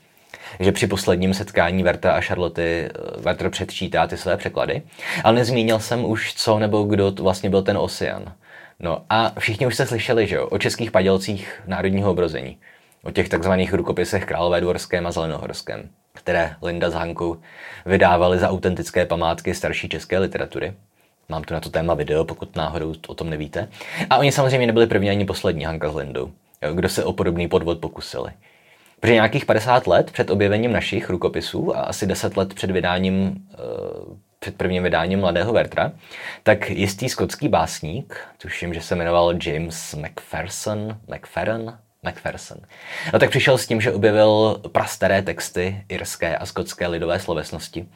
že 0.60 0.71
při 0.71 0.88
posledním 0.88 1.34
setkání 1.34 1.84
Verta 1.84 2.12
a 2.12 2.21
Charlotte 2.21 2.89
Werther 3.17 3.49
předčítá 3.49 4.08
ty 4.08 4.17
své 4.17 4.38
překlady, 4.38 4.82
ale 5.23 5.36
nezmínil 5.36 5.80
jsem 5.80 6.06
už 6.06 6.34
co 6.34 6.60
nebo 6.60 6.84
kdo 6.84 7.12
vlastně 7.12 7.49
byl 7.49 7.62
ten 7.62 7.78
Osian. 7.78 8.34
No 8.79 9.05
a 9.09 9.39
všichni 9.39 9.67
už 9.67 9.73
jste 9.73 9.85
slyšeli, 9.85 10.27
že 10.27 10.35
jo, 10.35 10.47
o 10.47 10.57
českých 10.57 10.91
padělcích 10.91 11.61
národního 11.67 12.11
obrození. 12.11 12.57
O 13.03 13.11
těch 13.11 13.29
takzvaných 13.29 13.73
rukopisech 13.73 14.25
Králové 14.25 14.61
dvorském 14.61 15.07
a 15.07 15.11
Zelenohorském, 15.11 15.89
které 16.13 16.55
Linda 16.61 16.89
s 16.89 16.93
Hankou 16.93 17.38
vydávali 17.85 18.39
za 18.39 18.49
autentické 18.49 19.05
památky 19.05 19.53
starší 19.53 19.89
české 19.89 20.19
literatury. 20.19 20.73
Mám 21.29 21.43
tu 21.43 21.53
na 21.53 21.59
to 21.59 21.69
téma 21.69 21.93
video, 21.93 22.25
pokud 22.25 22.55
náhodou 22.55 22.93
o 23.07 23.15
tom 23.15 23.29
nevíte. 23.29 23.69
A 24.09 24.17
oni 24.17 24.31
samozřejmě 24.31 24.67
nebyli 24.67 24.88
první 24.88 25.09
ani 25.09 25.25
poslední, 25.25 25.65
Hanka 25.65 25.91
s 25.91 25.95
Lindou, 25.95 26.31
kdo 26.73 26.89
se 26.89 27.03
o 27.03 27.13
podobný 27.13 27.47
podvod 27.47 27.79
pokusili. 27.79 28.31
Protože 28.99 29.13
nějakých 29.13 29.45
50 29.45 29.88
let 29.88 30.11
před 30.11 30.29
objevením 30.29 30.71
našich 30.71 31.09
rukopisů 31.09 31.77
a 31.77 31.81
asi 31.81 32.05
10 32.05 32.38
let 32.38 32.53
před 32.53 32.71
vydáním 32.71 33.27
uh, 33.27 34.17
před 34.45 34.58
prvním 34.58 34.84
vydáním 34.84 35.19
Mladého 35.19 35.53
Vertra, 35.53 35.91
tak 36.43 36.69
jistý 36.69 37.10
skotský 37.10 37.47
básník, 37.47 38.17
tuším, 38.38 38.73
že 38.73 38.81
se 38.81 38.95
jmenoval 38.95 39.34
James 39.43 39.95
McPherson, 39.95 40.97
McFerron, 41.15 41.77
McPherson. 42.03 42.58
No 43.13 43.19
tak 43.19 43.29
přišel 43.29 43.58
s 43.58 43.67
tím, 43.67 43.81
že 43.81 43.91
objevil 43.91 44.62
prastaré 44.71 45.21
texty 45.21 45.84
irské 45.89 46.38
a 46.38 46.45
skotské 46.45 46.88
lidové 46.88 47.19
slovesnosti, 47.19 47.88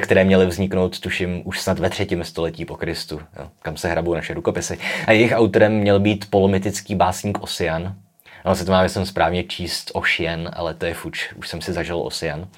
které 0.00 0.24
měly 0.24 0.46
vzniknout, 0.46 1.00
tuším, 1.00 1.42
už 1.44 1.60
snad 1.60 1.78
ve 1.78 1.90
třetím 1.90 2.24
století 2.24 2.64
po 2.64 2.76
Kristu, 2.76 3.20
jo, 3.38 3.50
kam 3.62 3.76
se 3.76 3.88
hrabou 3.88 4.14
naše 4.14 4.34
rukopisy. 4.34 4.78
A 5.06 5.12
jejich 5.12 5.32
autorem 5.32 5.72
měl 5.72 6.00
být 6.00 6.30
polomitický 6.30 6.94
básník 6.94 7.42
Osian, 7.42 7.94
No, 8.46 8.54
se 8.54 8.64
to 8.64 8.72
má, 8.72 8.82
myslím, 8.82 9.06
správně 9.06 9.44
číst 9.44 9.90
Ocean, 9.94 10.50
ale 10.52 10.74
to 10.74 10.86
je 10.86 10.94
fuč, 10.94 11.32
už 11.36 11.48
jsem 11.48 11.60
si 11.60 11.72
zažil 11.72 11.98
Ocean. 11.98 12.48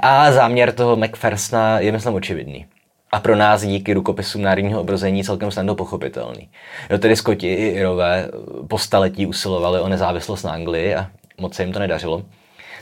A 0.00 0.32
záměr 0.32 0.72
toho 0.72 0.96
McPhersona 0.96 1.78
je, 1.78 1.92
myslím, 1.92 2.14
očividný. 2.14 2.66
A 3.12 3.20
pro 3.20 3.36
nás 3.36 3.62
díky 3.62 3.94
rukopisům 3.94 4.42
národního 4.42 4.80
obrození 4.80 5.24
celkem 5.24 5.50
snadno 5.50 5.74
pochopitelný. 5.74 6.48
Jo, 6.90 6.98
tedy 6.98 7.16
Skoti 7.16 7.54
i 7.54 7.68
Irové 7.68 8.28
po 8.68 8.78
staletí 8.78 9.26
usilovali 9.26 9.80
o 9.80 9.88
nezávislost 9.88 10.42
na 10.42 10.52
Anglii 10.52 10.94
a 10.94 11.10
moc 11.38 11.54
se 11.54 11.62
jim 11.62 11.72
to 11.72 11.78
nedařilo. 11.78 12.22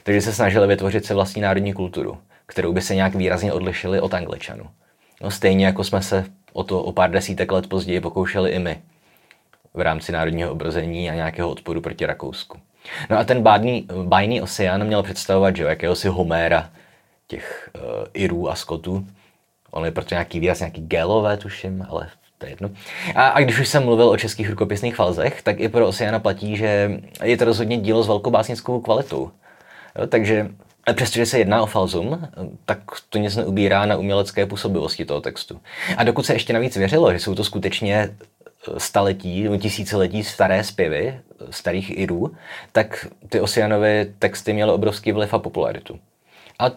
Takže 0.03 0.21
se 0.21 0.33
snažili 0.33 0.67
vytvořit 0.67 1.07
si 1.07 1.15
vlastní 1.15 1.43
národní 1.43 1.73
kulturu, 1.73 2.19
kterou 2.47 2.73
by 2.73 2.81
se 2.81 2.95
nějak 2.95 3.15
výrazně 3.15 3.53
odlišili 3.53 4.01
od 4.01 4.15
Angličanů. 4.15 4.65
No, 5.21 5.31
stejně 5.31 5.67
jako 5.67 5.85
jsme 5.85 6.03
se 6.03 6.25
o 6.53 6.65
to 6.65 6.83
o 6.83 6.93
pár 6.93 7.11
desítek 7.11 7.53
let 7.53 7.67
později 7.67 8.01
pokoušeli 8.01 8.51
i 8.51 8.59
my 8.59 8.79
v 9.75 9.81
rámci 9.81 10.13
národního 10.13 10.53
obrození 10.53 11.11
a 11.11 11.15
nějakého 11.15 11.51
odporu 11.51 11.81
proti 11.81 12.07
Rakousku. 12.07 12.59
No 13.11 13.19
a 13.19 13.25
ten 13.25 13.43
bádný, 13.43 13.89
bájný 14.03 14.43
Oceán 14.43 14.85
měl 14.85 15.03
představovat, 15.03 15.57
že 15.57 15.65
jakéhosi 15.65 16.09
Homéra 16.09 16.71
těch 17.27 17.71
uh, 17.75 17.83
Irů 18.15 18.51
a 18.51 18.55
Skotů. 18.55 19.07
On 19.71 19.85
je 19.85 19.91
proto 19.91 20.15
nějaký 20.15 20.41
výraz, 20.41 20.59
nějaký 20.59 20.81
gelové, 20.81 21.37
tuším, 21.37 21.87
ale 21.89 22.09
to 22.39 22.47
je 22.47 22.53
jedno. 22.53 22.71
A, 23.15 23.29
a 23.29 23.41
když 23.41 23.59
už 23.59 23.69
jsem 23.69 23.85
mluvil 23.85 24.09
o 24.09 24.17
českých 24.17 24.51
rukopisných 24.51 24.97
falzech, 24.97 25.43
tak 25.43 25.61
i 25.61 25.69
pro 25.69 25.89
Oceana 25.89 26.19
platí, 26.19 26.57
že 26.57 27.01
je 27.25 27.37
to 27.37 27.45
rozhodně 27.45 27.77
dílo 27.77 28.03
s 28.03 28.09
velkou 28.09 28.31
básnickou 28.31 28.81
kvalitou. 28.81 29.31
Jo, 29.99 30.07
takže 30.07 30.49
přestože 30.95 31.27
se 31.27 31.39
jedná 31.39 31.63
o 31.63 31.67
falzum, 31.67 32.29
tak 32.65 32.79
to 33.09 33.19
nic 33.19 33.37
neubírá 33.37 33.87
na 33.87 33.97
umělecké 33.97 34.47
působivosti 34.47 35.05
toho 35.05 35.21
textu. 35.21 35.61
A 35.97 36.05
dokud 36.05 36.27
se 36.27 36.33
ještě 36.33 36.53
navíc 36.53 36.77
věřilo, 36.77 37.13
že 37.13 37.19
jsou 37.19 37.35
to 37.35 37.45
skutečně 37.45 38.11
staletí 38.79 39.49
tisíciletí 39.59 40.25
staré 40.25 40.65
zpěvy 40.65 41.21
starých 41.51 41.99
Irů, 41.99 42.35
tak 42.73 43.07
ty 43.29 43.41
Osianovy 43.41 44.13
texty 44.19 44.53
měly 44.53 44.73
obrovský 44.73 45.13
vliv 45.13 45.35
a 45.35 45.39
popularitu. 45.39 45.99
A 46.59 46.71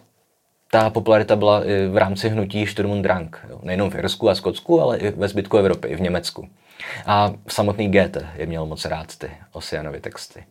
ta 0.72 0.90
popularita 0.90 1.36
byla 1.36 1.66
i 1.66 1.88
v 1.88 1.98
rámci 1.98 2.30
hnutí 2.30 2.68
Sturm 2.68 2.92
und 2.92 3.02
Drang. 3.02 3.46
Nejenom 3.64 3.90
v 3.90 3.96
Irsku 3.96 4.30
a 4.30 4.36
Skotsku, 4.36 4.82
ale 4.82 4.98
i 4.98 5.12
ve 5.12 5.28
zbytku 5.28 5.58
Evropy, 5.58 5.88
i 5.88 5.96
v 5.96 6.02
Německu. 6.02 6.50
A 7.06 7.34
samotný 7.48 7.92
Goethe 7.92 8.30
je 8.36 8.46
měl 8.46 8.66
moc 8.66 8.86
rád 8.86 9.16
ty 9.18 9.32
Osianovy 9.52 10.00
texty. 10.00 10.44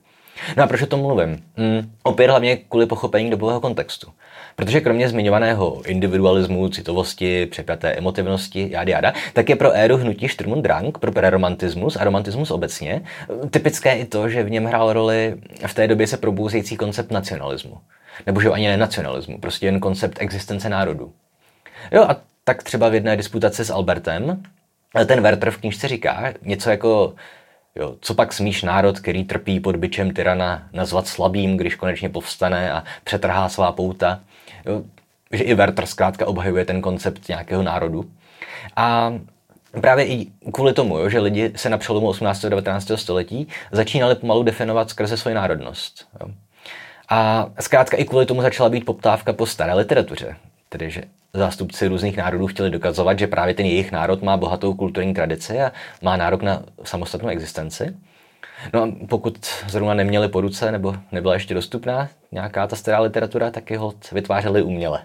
No 0.57 0.64
a 0.64 0.66
proč 0.66 0.83
o 0.83 0.87
tom 0.87 1.00
mluvím? 1.00 1.44
Hmm, 1.57 1.92
opět 2.03 2.31
hlavně 2.31 2.57
kvůli 2.57 2.87
pochopení 2.87 3.31
dobového 3.31 3.61
kontextu. 3.61 4.12
Protože 4.60 4.80
kromě 4.80 5.08
zmiňovaného 5.08 5.82
individualismu, 5.86 6.68
citovosti, 6.68 7.46
přepjaté 7.46 7.92
emotivnosti, 7.92 8.68
jády 8.70 8.92
jáda, 8.92 9.12
tak 9.32 9.48
je 9.48 9.56
pro 9.56 9.72
éru 9.72 9.96
hnutí 9.96 10.28
Sturm 10.28 10.52
und 10.52 10.62
Drang, 10.62 10.98
pro 10.98 11.12
preromantismus 11.12 11.96
a 11.96 12.04
romantismus 12.04 12.50
obecně, 12.50 13.02
typické 13.50 13.94
i 13.94 14.04
to, 14.04 14.28
že 14.28 14.42
v 14.42 14.50
něm 14.50 14.64
hrál 14.64 14.92
roli 14.92 15.34
v 15.66 15.74
té 15.74 15.88
době 15.88 16.06
se 16.06 16.16
probouzející 16.16 16.76
koncept 16.76 17.10
nacionalismu. 17.10 17.78
Nebo 18.26 18.40
že 18.40 18.48
ani 18.48 18.68
ne 18.68 18.76
nacionalismu, 18.76 19.38
prostě 19.38 19.66
jen 19.66 19.80
koncept 19.80 20.18
existence 20.20 20.68
národu. 20.68 21.12
Jo 21.92 22.02
a 22.02 22.16
tak 22.44 22.62
třeba 22.62 22.88
v 22.88 22.94
jedné 22.94 23.16
disputaci 23.16 23.64
s 23.64 23.70
Albertem, 23.70 24.42
ten 25.06 25.20
Werther 25.20 25.50
v 25.50 25.58
knižce 25.58 25.88
říká 25.88 26.32
něco 26.42 26.70
jako 26.70 27.14
Jo, 27.76 27.96
co 28.00 28.14
pak 28.14 28.32
smíš 28.32 28.62
národ, 28.62 29.00
který 29.00 29.24
trpí 29.24 29.60
pod 29.60 29.76
byčem 29.76 30.10
tyrana, 30.10 30.68
nazvat 30.72 31.06
slabým, 31.06 31.56
když 31.56 31.74
konečně 31.74 32.08
povstane 32.08 32.72
a 32.72 32.84
přetrhá 33.04 33.48
svá 33.48 33.72
pouta? 33.72 34.20
Jo, 34.66 34.82
že 35.32 35.44
i 35.44 35.54
Werther 35.54 35.86
zkrátka 35.86 36.26
obhajuje 36.26 36.64
ten 36.64 36.80
koncept 36.80 37.28
nějakého 37.28 37.62
národu. 37.62 38.10
A 38.76 39.14
právě 39.80 40.06
i 40.06 40.26
kvůli 40.52 40.72
tomu, 40.72 40.98
jo, 40.98 41.08
že 41.08 41.20
lidi 41.20 41.52
se 41.56 41.70
na 41.70 41.78
přelomu 41.78 42.08
18. 42.08 42.44
a 42.44 42.48
19. 42.48 42.90
století 42.96 43.48
začínali 43.72 44.14
pomalu 44.14 44.42
definovat 44.42 44.90
skrze 44.90 45.16
svoji 45.16 45.34
národnost. 45.34 46.08
Jo. 46.20 46.30
A 47.08 47.50
zkrátka 47.60 47.96
i 47.96 48.04
kvůli 48.04 48.26
tomu 48.26 48.42
začala 48.42 48.68
být 48.68 48.84
poptávka 48.84 49.32
po 49.32 49.46
staré 49.46 49.74
literatuře. 49.74 50.36
Tedy, 50.68 50.90
že 50.90 51.02
zástupci 51.32 51.88
různých 51.88 52.16
národů 52.16 52.46
chtěli 52.46 52.70
dokazovat, 52.70 53.18
že 53.18 53.26
právě 53.26 53.54
ten 53.54 53.66
jejich 53.66 53.92
národ 53.92 54.22
má 54.22 54.36
bohatou 54.36 54.74
kulturní 54.74 55.14
tradici 55.14 55.60
a 55.60 55.72
má 56.02 56.16
nárok 56.16 56.42
na 56.42 56.62
samostatnou 56.84 57.28
existenci. 57.28 57.96
No 58.74 58.82
a 58.82 58.88
pokud 59.08 59.46
zrovna 59.68 59.94
neměli 59.94 60.28
po 60.28 60.40
ruce 60.40 60.72
nebo 60.72 60.96
nebyla 61.12 61.34
ještě 61.34 61.54
dostupná 61.54 62.08
nějaká 62.32 62.66
ta 62.66 62.76
stará 62.76 63.00
literatura, 63.00 63.50
tak 63.50 63.70
je 63.70 63.78
ho 63.78 63.94
vytvářeli 64.12 64.62
uměle. 64.62 65.02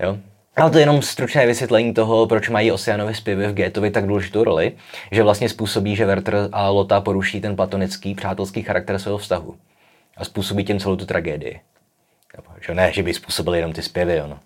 Jo? 0.00 0.18
Ale 0.56 0.70
to 0.70 0.78
je 0.78 0.82
jenom 0.82 1.02
stručné 1.02 1.46
vysvětlení 1.46 1.94
toho, 1.94 2.26
proč 2.26 2.48
mají 2.48 2.72
Oceanovi 2.72 3.14
zpěvy 3.14 3.48
v 3.48 3.54
Gétovi 3.54 3.90
tak 3.90 4.06
důležitou 4.06 4.44
roli, 4.44 4.72
že 5.10 5.22
vlastně 5.22 5.48
způsobí, 5.48 5.96
že 5.96 6.06
Werther 6.06 6.48
a 6.52 6.68
Lota 6.68 7.00
poruší 7.00 7.40
ten 7.40 7.56
platonický, 7.56 8.14
přátelský 8.14 8.62
charakter 8.62 8.98
svého 8.98 9.18
vztahu. 9.18 9.56
A 10.16 10.24
způsobí 10.24 10.64
tím 10.64 10.80
celou 10.80 10.96
tu 10.96 11.06
tragédii. 11.06 11.60
Že 12.66 12.74
ne, 12.74 12.92
že 12.92 13.02
by 13.02 13.14
způsobili 13.14 13.58
jenom 13.58 13.72
ty 13.72 13.82
zpěvy, 13.82 14.22
ono 14.22 14.38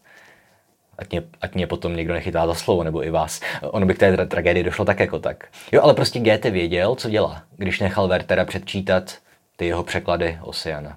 ať 0.99 1.11
mě, 1.11 1.23
ať 1.41 1.55
mě 1.55 1.67
potom 1.67 1.97
někdo 1.97 2.15
nechytá 2.15 2.47
za 2.47 2.55
slovo, 2.55 2.85
nebo 2.85 3.05
i 3.05 3.11
vás. 3.11 3.41
Ono 3.63 3.87
by 3.87 3.95
k 3.95 3.99
té 3.99 4.27
tragédii 4.27 4.65
došlo 4.65 4.85
tak 4.85 5.01
jako 5.01 5.19
tak. 5.19 5.49
Jo, 5.73 5.83
ale 5.83 5.95
prostě 5.95 6.21
Goethe 6.21 6.51
věděl, 6.51 6.95
co 6.95 7.11
dělá, 7.11 7.43
když 7.57 7.81
nechal 7.81 8.09
Wertera 8.09 8.45
předčítat 8.45 9.19
ty 9.57 9.67
jeho 9.67 9.85
překlady 9.85 10.39
Oceana. 10.43 10.97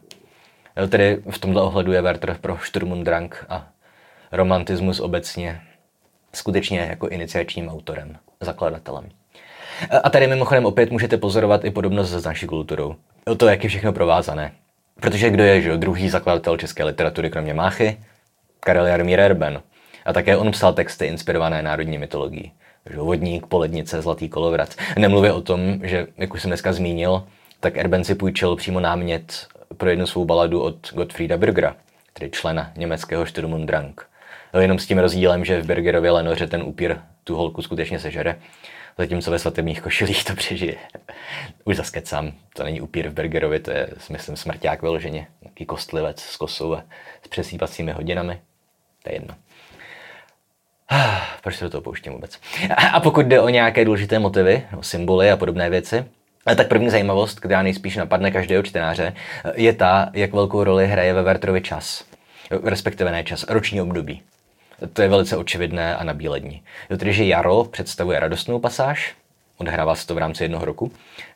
Jo, 0.78 0.88
tedy 0.88 1.18
v 1.30 1.40
tomto 1.40 1.64
ohledu 1.64 1.92
je 1.92 2.02
Werther 2.02 2.38
pro 2.42 2.58
Sturm 2.64 2.92
und 2.92 3.04
Drang 3.04 3.46
a 3.50 3.68
romantismus 4.32 5.00
obecně 5.00 5.62
skutečně 6.34 6.80
jako 6.80 7.08
iniciačním 7.08 7.70
autorem, 7.70 8.18
zakladatelem. 8.40 9.10
A 10.04 10.10
tady 10.10 10.28
mimochodem 10.28 10.66
opět 10.66 10.92
můžete 10.92 11.18
pozorovat 11.18 11.66
i 11.66 11.72
podobnost 11.72 12.10
s 12.10 12.26
naší 12.26 12.48
kulturou. 12.48 12.96
To, 13.38 13.48
jak 13.48 13.64
je 13.64 13.70
všechno 13.70 13.94
provázané. 13.94 14.52
Protože 15.00 15.30
kdo 15.30 15.44
je 15.44 15.62
že, 15.62 15.78
druhý 15.78 16.10
zakladatel 16.10 16.58
české 16.58 16.84
literatury 16.84 17.30
kromě 17.30 17.54
Máchy? 17.54 17.98
Karel 18.60 18.86
Jarmír 18.86 19.20
Erben. 19.20 19.62
A 20.06 20.14
také 20.14 20.38
on 20.38 20.52
psal 20.52 20.74
texty 20.74 21.06
inspirované 21.06 21.62
národní 21.62 21.98
mytologií. 21.98 22.52
Vodník, 22.96 23.46
polednice, 23.46 24.02
zlatý 24.02 24.30
kolovrat. 24.30 24.76
Nemluvě 24.98 25.34
o 25.34 25.42
tom, 25.42 25.80
že, 25.84 26.08
jak 26.18 26.34
už 26.34 26.42
jsem 26.42 26.50
dneska 26.50 26.74
zmínil, 26.74 27.24
tak 27.60 27.78
Erben 27.78 28.04
si 28.04 28.16
půjčil 28.16 28.56
přímo 28.56 28.80
námět 28.80 29.48
pro 29.78 29.90
jednu 29.90 30.08
svou 30.08 30.26
baladu 30.26 30.62
od 30.62 30.94
Gottfrieda 30.94 31.38
Bürgera, 31.38 31.76
tedy 32.14 32.32
člena 32.32 32.72
německého 32.78 33.26
Sturm 33.26 33.54
und 33.54 33.66
Drang. 33.66 34.08
Jenom 34.60 34.80
s 34.80 34.88
tím 34.88 35.00
rozdílem, 35.00 35.46
že 35.46 35.62
v 35.62 35.66
Bergerově 35.66 36.12
lenoře 36.12 36.48
ten 36.48 36.64
upír 36.64 36.98
tu 37.24 37.36
holku 37.36 37.62
skutečně 37.62 38.00
sežere, 38.00 38.40
zatímco 38.98 39.32
ve 39.32 39.40
svatebních 39.40 39.82
košilích 39.82 40.24
to 40.26 40.36
přežije. 40.36 40.76
Už 41.66 41.76
zaskecám, 41.76 42.32
to 42.54 42.64
není 42.64 42.82
upír 42.82 43.10
v 43.10 43.14
Bergerovi, 43.14 43.60
to 43.60 43.72
je, 43.72 43.90
myslím, 44.10 44.38
smrťák 44.38 44.82
vyloženě. 44.82 45.28
Taký 45.44 45.66
kostlivec 45.66 46.22
s 46.22 46.38
kosou 46.38 46.74
a 46.74 46.84
s 47.26 47.28
přesýpacími 47.28 47.92
hodinami. 47.92 48.42
To 49.04 49.10
je 49.10 49.16
jedno. 49.16 49.36
Proč 51.44 51.56
se 51.56 51.64
do 51.64 51.70
toho 51.70 51.82
pouštím 51.82 52.14
vůbec? 52.14 52.40
A 52.94 53.00
pokud 53.00 53.26
jde 53.26 53.42
o 53.42 53.50
nějaké 53.50 53.86
důležité 53.86 54.20
motivy, 54.20 54.64
symboly 54.82 55.32
a 55.32 55.38
podobné 55.38 55.70
věci, 55.70 56.06
tak 56.56 56.68
první 56.68 56.90
zajímavost, 56.90 57.40
která 57.40 57.62
nejspíš 57.62 57.96
napadne 57.96 58.32
každého 58.32 58.64
čtenáře, 58.64 59.14
je 59.56 59.74
ta, 59.74 60.10
jak 60.14 60.34
velkou 60.34 60.64
roli 60.64 60.88
hraje 60.88 61.14
ve 61.14 61.24
Werterovi 61.24 61.62
čas. 61.62 62.04
Respektive 62.64 63.12
ne 63.12 63.24
čas, 63.24 63.46
roční 63.50 63.82
období. 63.82 64.22
To 64.94 65.02
je 65.02 65.08
velice 65.08 65.38
očividné 65.38 65.96
a 65.96 66.04
nabílední. 66.04 66.62
Tedy, 66.98 67.14
že 67.14 67.26
jaro 67.26 67.64
představuje 67.64 68.20
radostnou 68.20 68.60
pasáž, 68.60 69.16
odehrává 69.58 69.96
se 69.96 70.08
to 70.08 70.16
v 70.16 70.18
rámci 70.18 70.44
jednoho 70.44 70.66
roku. 70.66 70.92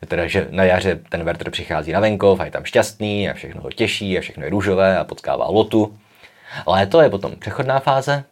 Teda, 0.08 0.26
že 0.26 0.48
na 0.50 0.64
jaře 0.64 1.00
ten 1.08 1.24
Werther 1.24 1.50
přichází 1.50 1.92
na 1.92 2.00
venkov 2.00 2.40
a 2.40 2.44
je 2.44 2.50
tam 2.50 2.64
šťastný 2.64 3.30
a 3.30 3.34
všechno 3.34 3.62
ho 3.62 3.70
těší 3.70 4.18
a 4.18 4.20
všechno 4.20 4.44
je 4.44 4.50
růžové 4.50 4.98
a 4.98 5.04
potkává 5.04 5.46
lotu. 5.48 5.98
Léto 6.66 7.00
je 7.00 7.10
potom 7.10 7.36
přechodná 7.36 7.80
fáze, 7.80 8.24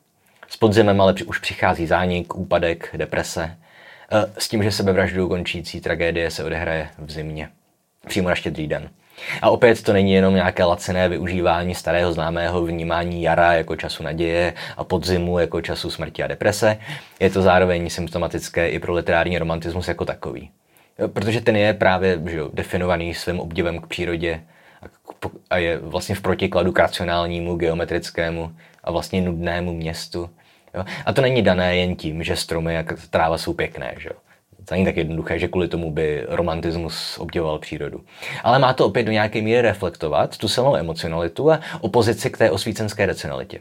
s 0.54 0.56
podzimem 0.56 1.00
ale 1.00 1.14
už 1.26 1.38
přichází 1.38 1.86
zánik, 1.86 2.34
úpadek, 2.34 2.90
deprese. 2.96 3.42
E, 3.44 4.32
s 4.38 4.48
tím, 4.48 4.62
že 4.62 4.70
sebevraždou 4.70 5.28
končící 5.28 5.80
tragédie 5.80 6.30
se 6.30 6.44
odehraje 6.44 6.88
v 6.98 7.10
zimě. 7.10 7.48
Přímo 8.06 8.28
na 8.28 8.34
štědrý 8.34 8.68
den. 8.68 8.90
A 9.42 9.50
opět 9.50 9.82
to 9.82 9.92
není 9.92 10.12
jenom 10.12 10.34
nějaké 10.34 10.64
lacené 10.64 11.08
využívání 11.08 11.74
starého 11.74 12.12
známého 12.12 12.64
vnímání 12.64 13.22
jara 13.22 13.52
jako 13.52 13.76
času 13.76 14.02
naděje 14.02 14.54
a 14.76 14.84
podzimu 14.84 15.38
jako 15.38 15.60
času 15.60 15.90
smrti 15.90 16.22
a 16.22 16.26
deprese. 16.26 16.78
Je 17.20 17.30
to 17.30 17.42
zároveň 17.42 17.90
symptomatické 17.90 18.68
i 18.68 18.78
pro 18.78 18.94
literární 18.94 19.38
romantismus 19.38 19.88
jako 19.88 20.04
takový. 20.04 20.50
Protože 21.12 21.40
ten 21.40 21.56
je 21.56 21.74
právě 21.74 22.20
že 22.26 22.36
jo, 22.36 22.50
definovaný 22.52 23.14
svým 23.14 23.40
obdivem 23.40 23.78
k 23.78 23.86
přírodě 23.86 24.40
a 25.50 25.58
je 25.58 25.78
vlastně 25.78 26.14
v 26.14 26.20
protikladu 26.20 26.72
k 26.72 26.78
racionálnímu, 26.78 27.56
geometrickému 27.56 28.52
a 28.84 28.90
vlastně 28.90 29.20
nudnému 29.20 29.74
městu. 29.74 30.30
Jo? 30.74 30.84
A 31.06 31.12
to 31.12 31.22
není 31.22 31.42
dané 31.42 31.76
jen 31.76 31.96
tím, 31.96 32.22
že 32.22 32.36
stromy 32.36 32.78
a 32.78 32.84
tráva 33.10 33.38
jsou 33.38 33.54
pěkné. 33.54 33.94
Že? 33.98 34.10
To 34.64 34.74
není 34.74 34.84
tak 34.84 34.96
jednoduché, 34.96 35.38
že 35.38 35.48
kvůli 35.48 35.68
tomu 35.68 35.90
by 35.90 36.24
romantismus 36.28 37.18
obdivoval 37.18 37.58
přírodu. 37.58 38.04
Ale 38.42 38.58
má 38.58 38.72
to 38.72 38.86
opět 38.86 39.02
do 39.02 39.12
nějaké 39.12 39.42
míry 39.42 39.60
reflektovat 39.60 40.38
tu 40.38 40.48
silnou 40.48 40.76
emocionalitu 40.76 41.52
a 41.52 41.60
opozici 41.80 42.30
k 42.30 42.38
té 42.38 42.50
osvícenské 42.50 43.06
racionalitě. 43.06 43.58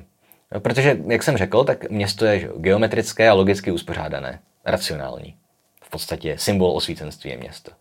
Protože, 0.60 0.98
jak 1.08 1.24
jsem 1.24 1.38
řekl, 1.38 1.64
tak 1.64 1.90
město 1.90 2.26
je 2.26 2.50
geometrické 2.58 3.30
a 3.30 3.34
logicky 3.34 3.72
uspořádané, 3.72 4.40
racionální. 4.66 5.36
V 5.84 5.90
podstatě 5.90 6.38
symbol 6.38 6.72
osvícenství 6.72 7.30
je 7.30 7.38
město. 7.38 7.72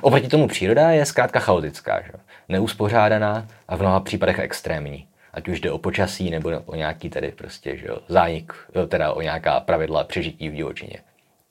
Oproti 0.00 0.28
tomu 0.28 0.48
příroda 0.48 0.90
je 0.90 1.06
zkrátka 1.06 1.40
chaotická, 1.40 2.02
že? 2.02 2.12
neuspořádaná 2.48 3.46
a 3.68 3.76
v 3.76 3.80
mnoha 3.80 4.00
případech 4.00 4.38
extrémní. 4.38 5.06
Ať 5.38 5.48
už 5.48 5.60
jde 5.60 5.70
o 5.70 5.78
počasí 5.78 6.30
nebo 6.30 6.50
o 6.66 6.74
nějaký 6.74 7.10
tedy 7.10 7.32
prostě, 7.32 7.76
že 7.76 7.86
jo, 7.86 7.98
zánik, 8.08 8.52
teda 8.88 9.12
o 9.12 9.20
nějaká 9.20 9.60
pravidla 9.60 10.04
přežití 10.04 10.48
v 10.48 10.54
divočině. 10.54 10.98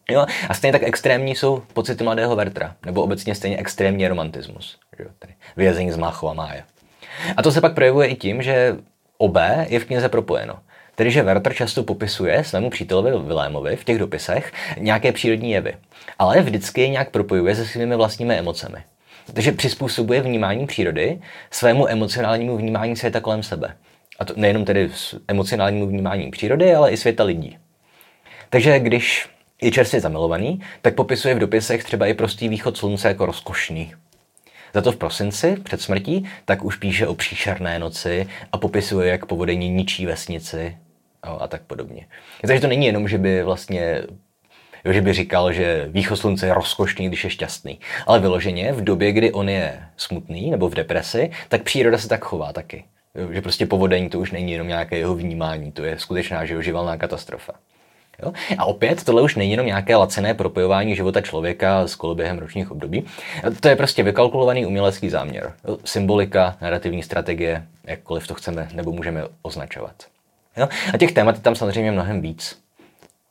Jo? 0.10 0.26
A 0.50 0.54
stejně 0.54 0.72
tak 0.72 0.84
extrémní 0.84 1.36
jsou 1.36 1.64
pocity 1.74 2.04
mladého 2.04 2.36
Vertra, 2.36 2.76
nebo 2.86 3.04
obecně 3.04 3.36
stejně 3.36 3.58
extrémní 3.58 4.08
romantismus. 4.08 4.78
Že 4.98 5.04
jo? 5.04 5.10
Tedy 5.20 5.34
vězení 5.58 5.92
z 5.92 5.98
Máchova 5.98 6.34
máje. 6.34 6.64
A 7.38 7.42
to 7.42 7.52
se 7.52 7.62
pak 7.62 7.74
projevuje 7.74 8.08
i 8.08 8.16
tím, 8.16 8.42
že 8.42 8.76
obé 9.18 9.66
je 9.70 9.80
v 9.80 9.86
knize 9.86 10.10
propojeno. 10.10 10.60
Tedy, 10.96 11.12
že 11.12 11.24
Werther 11.24 11.54
často 11.54 11.84
popisuje 11.84 12.44
svému 12.44 12.70
přítelovi 12.70 13.12
Vilémovi 13.12 13.76
v 13.76 13.84
těch 13.84 14.00
dopisech 14.00 14.54
nějaké 14.78 15.12
přírodní 15.12 15.52
jevy, 15.52 15.76
ale 16.20 16.42
vždycky 16.42 16.82
je 16.82 16.90
nějak 16.90 17.10
propojuje 17.12 17.56
se 17.56 17.66
svými 17.66 17.96
vlastními 17.96 18.36
emocemi. 18.36 18.84
Takže 19.34 19.52
přizpůsobuje 19.52 20.22
vnímání 20.22 20.68
přírody 20.68 21.22
svému 21.52 21.90
emocionálnímu 21.90 22.58
vnímání 22.58 22.96
světa 22.96 23.20
kolem 23.20 23.44
sebe. 23.44 23.78
A 24.20 24.26
to 24.26 24.34
nejenom 24.38 24.66
tedy 24.66 24.90
emocionálnímu 25.28 25.88
vnímání 25.88 26.32
přírody, 26.32 26.74
ale 26.74 26.92
i 26.92 26.98
světa 26.98 27.24
lidí. 27.24 27.58
Takže 28.50 28.80
když 28.80 29.30
je 29.62 29.72
čerstvě 29.72 30.02
zamilovaný, 30.02 30.62
tak 30.82 30.96
popisuje 30.96 31.36
v 31.36 31.40
dopisech 31.40 31.84
třeba 31.84 32.06
i 32.08 32.14
prostý 32.14 32.50
východ 32.50 32.78
slunce 32.78 33.08
jako 33.08 33.26
rozkošný. 33.26 33.94
Za 34.74 34.82
to 34.82 34.92
v 34.92 34.98
prosinci, 34.98 35.58
před 35.64 35.82
smrtí, 35.82 36.26
tak 36.46 36.64
už 36.64 36.76
píše 36.76 37.08
o 37.08 37.16
příšerné 37.16 37.80
noci 37.80 38.28
a 38.52 38.58
popisuje, 38.58 39.10
jak 39.10 39.26
povodení 39.26 39.70
ničí 39.70 40.06
vesnici 40.06 40.78
a 41.24 41.48
tak 41.48 41.62
podobně. 41.62 42.08
Takže 42.42 42.62
to 42.62 42.68
není 42.68 42.86
jenom, 42.86 43.08
že 43.08 43.18
by 43.18 43.44
vlastně 43.44 44.04
Jo, 44.86 44.94
že 44.94 45.02
by 45.02 45.14
říkal, 45.14 45.54
že 45.54 45.86
východ 45.90 46.16
slunce 46.16 46.46
je 46.46 46.54
rozkošný, 46.54 47.08
když 47.08 47.24
je 47.24 47.30
šťastný. 47.30 47.80
Ale 48.08 48.20
vyloženě 48.20 48.74
v 48.74 48.84
době, 48.84 49.12
kdy 49.12 49.32
on 49.32 49.50
je 49.50 49.80
smutný 49.98 50.52
nebo 50.52 50.70
v 50.70 50.76
depresi, 50.76 51.32
tak 51.50 51.62
příroda 51.62 51.98
se 51.98 52.08
tak 52.08 52.26
chová 52.26 52.54
taky. 52.54 52.84
Jo, 53.16 53.34
že 53.34 53.42
prostě 53.42 53.66
povodení 53.66 54.10
to 54.10 54.20
už 54.20 54.32
není 54.32 54.52
jenom 54.52 54.68
nějaké 54.68 54.98
jeho 54.98 55.16
vnímání, 55.16 55.72
to 55.72 55.84
je 55.84 56.00
skutečná 56.00 56.46
že 56.46 56.64
živelná 56.64 56.98
katastrofa. 56.98 57.54
Jo? 58.24 58.34
A 58.58 58.66
opět, 58.66 59.04
tohle 59.04 59.22
už 59.22 59.36
není 59.36 59.52
jenom 59.52 59.66
nějaké 59.66 59.96
lacené 59.96 60.34
propojování 60.34 60.96
života 60.96 61.22
člověka 61.22 61.88
s 61.88 61.96
koloběhem 61.96 62.40
ročních 62.40 62.72
období. 62.72 63.06
To 63.60 63.68
je 63.68 63.76
prostě 63.76 64.04
vykalkulovaný 64.04 64.66
umělecký 64.66 65.10
záměr. 65.10 65.54
Symbolika, 65.86 66.58
narrativní 66.62 67.04
strategie, 67.04 67.68
jakkoliv 67.84 68.28
to 68.28 68.34
chceme 68.34 68.68
nebo 68.74 68.92
můžeme 68.92 69.24
označovat. 69.42 69.96
Jo? 70.58 70.70
A 70.94 70.98
těch 70.98 71.12
témat 71.12 71.36
je 71.36 71.42
tam 71.42 71.56
samozřejmě 71.56 71.92
mnohem 71.92 72.22
víc. 72.22 72.67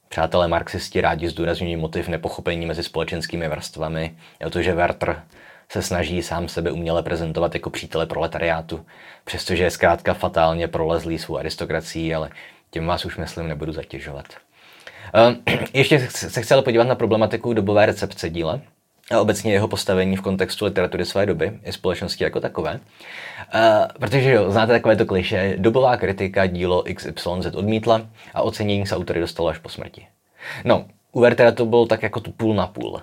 Přátelé 0.09 0.49
marxisti 0.49 1.01
rádi 1.01 1.29
zdůrazňují 1.29 1.77
motiv 1.77 2.09
nepochopení 2.09 2.67
mezi 2.67 2.83
společenskými 2.83 3.49
vrstvami, 3.49 4.17
to, 4.51 4.63
že 4.63 4.75
Werther 4.75 5.23
se 5.69 5.83
snaží 5.83 6.23
sám 6.23 6.49
sebe 6.49 6.71
uměle 6.71 7.03
prezentovat 7.03 7.55
jako 7.55 7.71
přítele 7.71 8.07
proletariátu, 8.07 8.87
přestože 9.25 9.65
je 9.65 9.71
zkrátka 9.71 10.15
fatálně 10.15 10.69
prolezlý 10.69 11.19
svou 11.19 11.39
aristokracií, 11.39 12.15
ale 12.15 12.31
tím 12.71 12.87
vás 12.87 13.05
už 13.05 13.17
myslím 13.17 13.49
nebudu 13.49 13.73
zatěžovat. 13.73 14.27
Ehm, 15.13 15.37
ještě 15.73 16.09
se 16.11 16.43
chci 16.43 16.55
podívat 16.65 16.85
na 16.85 16.95
problematiku 16.95 17.53
dobové 17.53 17.87
recepce 17.87 18.31
díla 18.31 18.61
a 19.11 19.21
obecně 19.21 19.53
jeho 19.53 19.69
postavení 19.69 20.17
v 20.17 20.21
kontextu 20.21 20.65
literatury 20.65 21.05
své 21.05 21.27
doby 21.27 21.53
i 21.65 21.73
společnosti 21.73 22.25
jako 22.25 22.41
takové. 22.41 22.81
Ehm, 23.53 23.89
protože 24.01 24.33
jo, 24.33 24.51
znáte 24.51 24.73
takové 24.73 24.97
to 24.97 25.07
kliše, 25.07 25.55
dobová 25.59 25.97
kritika 25.97 26.47
dílo 26.47 26.85
XYZ 26.95 27.55
odmítla 27.55 28.07
a 28.35 28.43
ocenění 28.43 28.87
se 28.87 28.97
autory 28.97 29.21
dostalo 29.21 29.49
až 29.49 29.59
po 29.59 29.69
smrti. 29.69 30.07
No, 30.65 30.85
u 31.13 31.21
Wertera 31.21 31.53
to 31.53 31.67
byl 31.67 31.87
tak 31.87 32.03
jako 32.03 32.21
tu 32.21 32.33
půl 32.33 32.55
na 32.55 32.67
půl. 32.67 33.01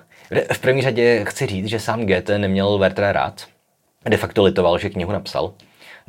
V 0.53 0.59
první 0.59 0.81
řadě 0.81 1.25
chci 1.25 1.45
říct, 1.45 1.65
že 1.65 1.79
sám 1.79 2.05
Goethe 2.05 2.37
neměl 2.37 2.77
Wertera 2.77 3.11
rád. 3.11 3.47
De 4.05 4.17
facto 4.17 4.43
litoval, 4.43 4.77
že 4.77 4.89
knihu 4.89 5.11
napsal. 5.11 5.53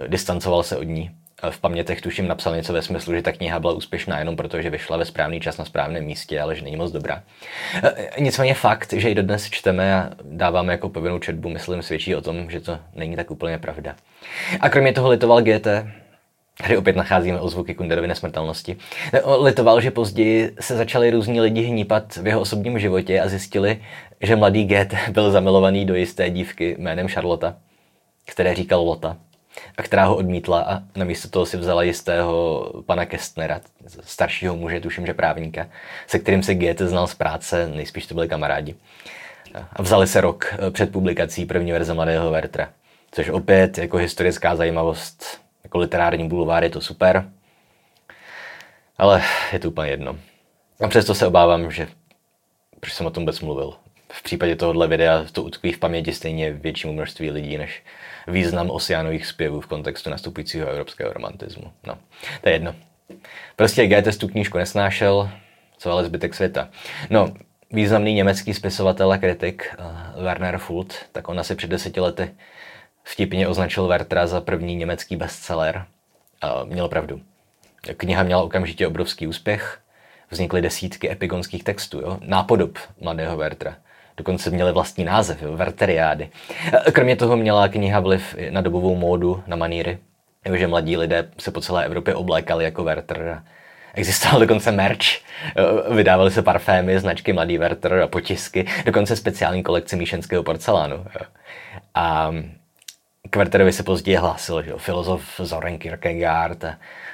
Distancoval 0.08 0.62
se 0.62 0.76
od 0.76 0.82
ní 0.82 1.10
v 1.50 1.60
pamětech 1.60 2.00
tuším 2.00 2.28
napsal 2.28 2.56
něco 2.56 2.72
ve 2.72 2.82
smyslu, 2.82 3.14
že 3.14 3.22
ta 3.22 3.32
kniha 3.32 3.60
byla 3.60 3.72
úspěšná 3.72 4.18
jenom 4.18 4.36
proto, 4.36 4.62
že 4.62 4.70
vyšla 4.70 4.96
ve 4.96 5.04
správný 5.04 5.40
čas 5.40 5.58
na 5.58 5.64
správném 5.64 6.04
místě, 6.04 6.40
ale 6.40 6.56
že 6.56 6.64
není 6.64 6.76
moc 6.76 6.92
dobrá. 6.92 7.22
E, 7.82 8.20
nicméně 8.20 8.54
fakt, 8.54 8.92
že 8.92 9.08
ji 9.08 9.14
dodnes 9.14 9.50
čteme 9.50 9.94
a 9.94 10.10
dáváme 10.22 10.72
jako 10.72 10.88
povinnou 10.88 11.18
četbu, 11.18 11.48
myslím, 11.48 11.82
svědčí 11.82 12.16
o 12.16 12.20
tom, 12.20 12.50
že 12.50 12.60
to 12.60 12.78
není 12.94 13.16
tak 13.16 13.30
úplně 13.30 13.58
pravda. 13.58 13.96
A 14.60 14.68
kromě 14.68 14.92
toho 14.92 15.08
litoval 15.08 15.42
GT, 15.42 15.66
Tady 16.62 16.76
opět 16.76 16.96
nacházíme 16.96 17.40
ozvuky 17.40 17.74
Kunderovy 17.74 18.08
nesmrtelnosti. 18.08 18.76
E, 19.12 19.20
litoval, 19.42 19.80
že 19.80 19.90
později 19.90 20.50
se 20.60 20.76
začali 20.76 21.10
různí 21.10 21.40
lidi 21.40 21.62
hnípat 21.62 22.16
v 22.16 22.26
jeho 22.26 22.40
osobním 22.40 22.78
životě 22.78 23.20
a 23.20 23.28
zjistili, 23.28 23.82
že 24.20 24.36
mladý 24.36 24.64
GT 24.64 24.94
byl 25.10 25.30
zamilovaný 25.30 25.84
do 25.84 25.94
jisté 25.94 26.30
dívky 26.30 26.76
jménem 26.78 27.08
Charlotte, 27.08 27.54
které 28.26 28.54
říkal 28.54 28.82
Lota 28.82 29.16
a 29.76 29.82
která 29.82 30.04
ho 30.04 30.16
odmítla 30.16 30.60
a 30.60 30.82
namísto 30.96 31.28
toho 31.28 31.46
si 31.46 31.56
vzala 31.56 31.82
jistého 31.82 32.70
pana 32.86 33.06
Kestnera, 33.06 33.60
staršího 34.00 34.56
muže, 34.56 34.80
tuším, 34.80 35.06
že 35.06 35.14
právníka, 35.14 35.66
se 36.06 36.18
kterým 36.18 36.42
se 36.42 36.54
Goethe 36.54 36.88
znal 36.88 37.06
z 37.06 37.14
práce, 37.14 37.68
nejspíš 37.68 38.06
to 38.06 38.14
byli 38.14 38.28
kamarádi. 38.28 38.74
A 39.72 39.82
vzali 39.82 40.06
se 40.06 40.20
rok 40.20 40.54
eh, 40.54 40.70
před 40.70 40.92
publikací 40.92 41.46
první 41.46 41.72
verze 41.72 41.94
Mladého 41.94 42.30
Vertra, 42.30 42.70
což 43.10 43.28
opět 43.28 43.78
jako 43.78 43.96
historická 43.96 44.56
zajímavost, 44.56 45.40
jako 45.64 45.78
literární 45.78 46.28
bulvár 46.28 46.64
je 46.64 46.70
to 46.70 46.80
super, 46.80 47.30
ale 48.98 49.22
je 49.52 49.58
to 49.58 49.68
úplně 49.68 49.90
jedno. 49.90 50.18
A 50.80 50.88
přesto 50.88 51.14
se 51.14 51.26
obávám, 51.26 51.70
že 51.70 51.88
proč 52.80 52.92
jsem 52.92 53.06
o 53.06 53.10
tom 53.10 53.22
vůbec 53.22 53.40
mluvil. 53.40 53.74
V 54.16 54.22
případě 54.22 54.56
tohohle 54.56 54.88
videa 54.88 55.24
to 55.32 55.42
utkví 55.42 55.72
v 55.72 55.78
paměti 55.78 56.12
stejně 56.12 56.52
většímu 56.52 56.92
množství 56.92 57.30
lidí, 57.30 57.58
než 57.58 57.82
význam 58.28 58.70
osianových 58.70 59.26
zpěvů 59.26 59.60
v 59.60 59.66
kontextu 59.66 60.10
nastupujícího 60.10 60.68
evropského 60.68 61.12
romantismu. 61.12 61.72
No, 61.86 61.98
to 62.40 62.48
je 62.48 62.54
jedno. 62.54 62.74
Prostě 63.56 63.86
Goethe 63.86 64.12
tu 64.12 64.28
knížku 64.28 64.58
nesnášel, 64.58 65.30
co 65.78 65.92
ale 65.92 66.04
zbytek 66.04 66.34
světa. 66.34 66.68
No, 67.10 67.34
významný 67.72 68.14
německý 68.14 68.54
spisovatel 68.54 69.12
a 69.12 69.18
kritik 69.18 69.74
uh, 69.78 70.24
Werner 70.24 70.58
Furt, 70.58 70.94
tak 71.12 71.28
on 71.28 71.40
asi 71.40 71.54
před 71.54 71.70
deseti 71.70 72.00
lety 72.00 72.30
vtipně 73.02 73.48
označil 73.48 73.86
Wertera 73.86 74.26
za 74.26 74.40
první 74.40 74.76
německý 74.76 75.16
bestseller. 75.16 75.86
Uh, 76.44 76.68
měl 76.68 76.88
pravdu. 76.88 77.20
Kniha 77.96 78.22
měla 78.22 78.42
okamžitě 78.42 78.86
obrovský 78.86 79.26
úspěch, 79.26 79.80
vznikly 80.30 80.62
desítky 80.62 81.10
epigonských 81.10 81.64
textů, 81.64 82.00
jo? 82.00 82.18
nápodob 82.20 82.78
mladého 83.00 83.36
Wertera. 83.36 83.76
Dokonce 84.16 84.50
měly 84.50 84.72
vlastní 84.72 85.04
název, 85.04 85.42
jo, 85.42 85.56
Verteriády. 85.56 86.28
Kromě 86.92 87.16
toho 87.16 87.36
měla 87.36 87.68
kniha 87.68 88.00
vliv 88.00 88.36
na 88.50 88.60
dobovou 88.60 88.96
módu, 88.96 89.42
na 89.46 89.56
maníry. 89.56 89.98
že 90.54 90.66
mladí 90.66 90.96
lidé 90.96 91.28
se 91.38 91.50
po 91.50 91.60
celé 91.60 91.84
Evropě 91.84 92.14
oblékali 92.14 92.64
jako 92.64 92.84
Werther. 92.84 93.42
Existoval 93.94 94.40
dokonce 94.40 94.72
merch, 94.72 95.06
vydávaly 95.90 96.30
se 96.30 96.42
parfémy, 96.42 97.00
značky 97.00 97.32
Mladý 97.32 97.58
Werther 97.58 97.94
a 97.94 98.06
potisky, 98.08 98.66
dokonce 98.84 99.16
speciální 99.16 99.62
kolekce 99.62 99.96
míšenského 99.96 100.42
porcelánu. 100.42 101.04
A 101.94 102.32
k 103.30 103.36
Werterovi 103.36 103.72
se 103.72 103.82
později 103.82 104.16
hlásil, 104.16 104.62
že 104.62 104.72
filozof 104.76 105.22
Zoren 105.38 105.78
Kierkegaard 105.78 106.64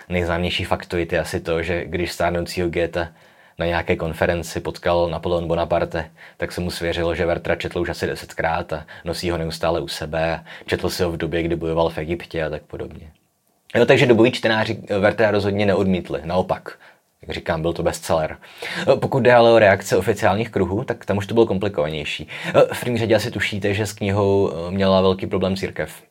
nejznámější 0.08 0.64
faktoid 0.64 1.12
je 1.12 1.20
asi 1.20 1.40
to, 1.40 1.62
že 1.62 1.84
když 1.84 2.12
stárnoucího 2.12 2.68
Goethe 2.68 3.12
na 3.60 3.66
nějaké 3.66 3.96
konferenci 3.96 4.60
potkal 4.60 5.08
Napoleon 5.10 5.48
Bonaparte, 5.48 6.10
tak 6.36 6.52
se 6.52 6.60
mu 6.60 6.70
svěřilo, 6.70 7.14
že 7.14 7.26
Vertra 7.26 7.56
četl 7.56 7.80
už 7.80 7.88
asi 7.88 8.06
desetkrát 8.06 8.72
a 8.72 8.86
nosí 9.04 9.30
ho 9.30 9.38
neustále 9.38 9.80
u 9.80 9.88
sebe. 9.88 10.44
Četl 10.66 10.90
si 10.90 11.02
ho 11.02 11.10
v 11.10 11.16
době, 11.16 11.42
kdy 11.42 11.56
bojoval 11.56 11.90
v 11.90 11.98
Egyptě 11.98 12.44
a 12.44 12.50
tak 12.50 12.62
podobně. 12.62 13.10
Jo, 13.74 13.86
takže 13.86 14.06
doboví 14.06 14.32
čtenáři 14.32 14.78
Vertra 14.98 15.30
rozhodně 15.30 15.66
neodmítli, 15.66 16.20
naopak. 16.24 16.78
Jak 17.22 17.30
říkám, 17.30 17.62
byl 17.62 17.72
to 17.72 17.82
bestseller. 17.82 18.36
Pokud 19.00 19.20
jde 19.20 19.34
ale 19.34 19.52
o 19.52 19.58
reakce 19.58 19.96
oficiálních 19.96 20.50
kruhů, 20.50 20.84
tak 20.84 21.04
tam 21.04 21.16
už 21.16 21.26
to 21.26 21.34
bylo 21.34 21.46
komplikovanější. 21.46 22.28
V 22.72 22.80
první 22.80 22.98
řadě 22.98 23.14
asi 23.14 23.30
tušíte, 23.30 23.74
že 23.74 23.86
s 23.86 23.92
knihou 23.92 24.52
měla 24.70 25.00
velký 25.00 25.26
problém 25.26 25.56
církev. 25.56 26.02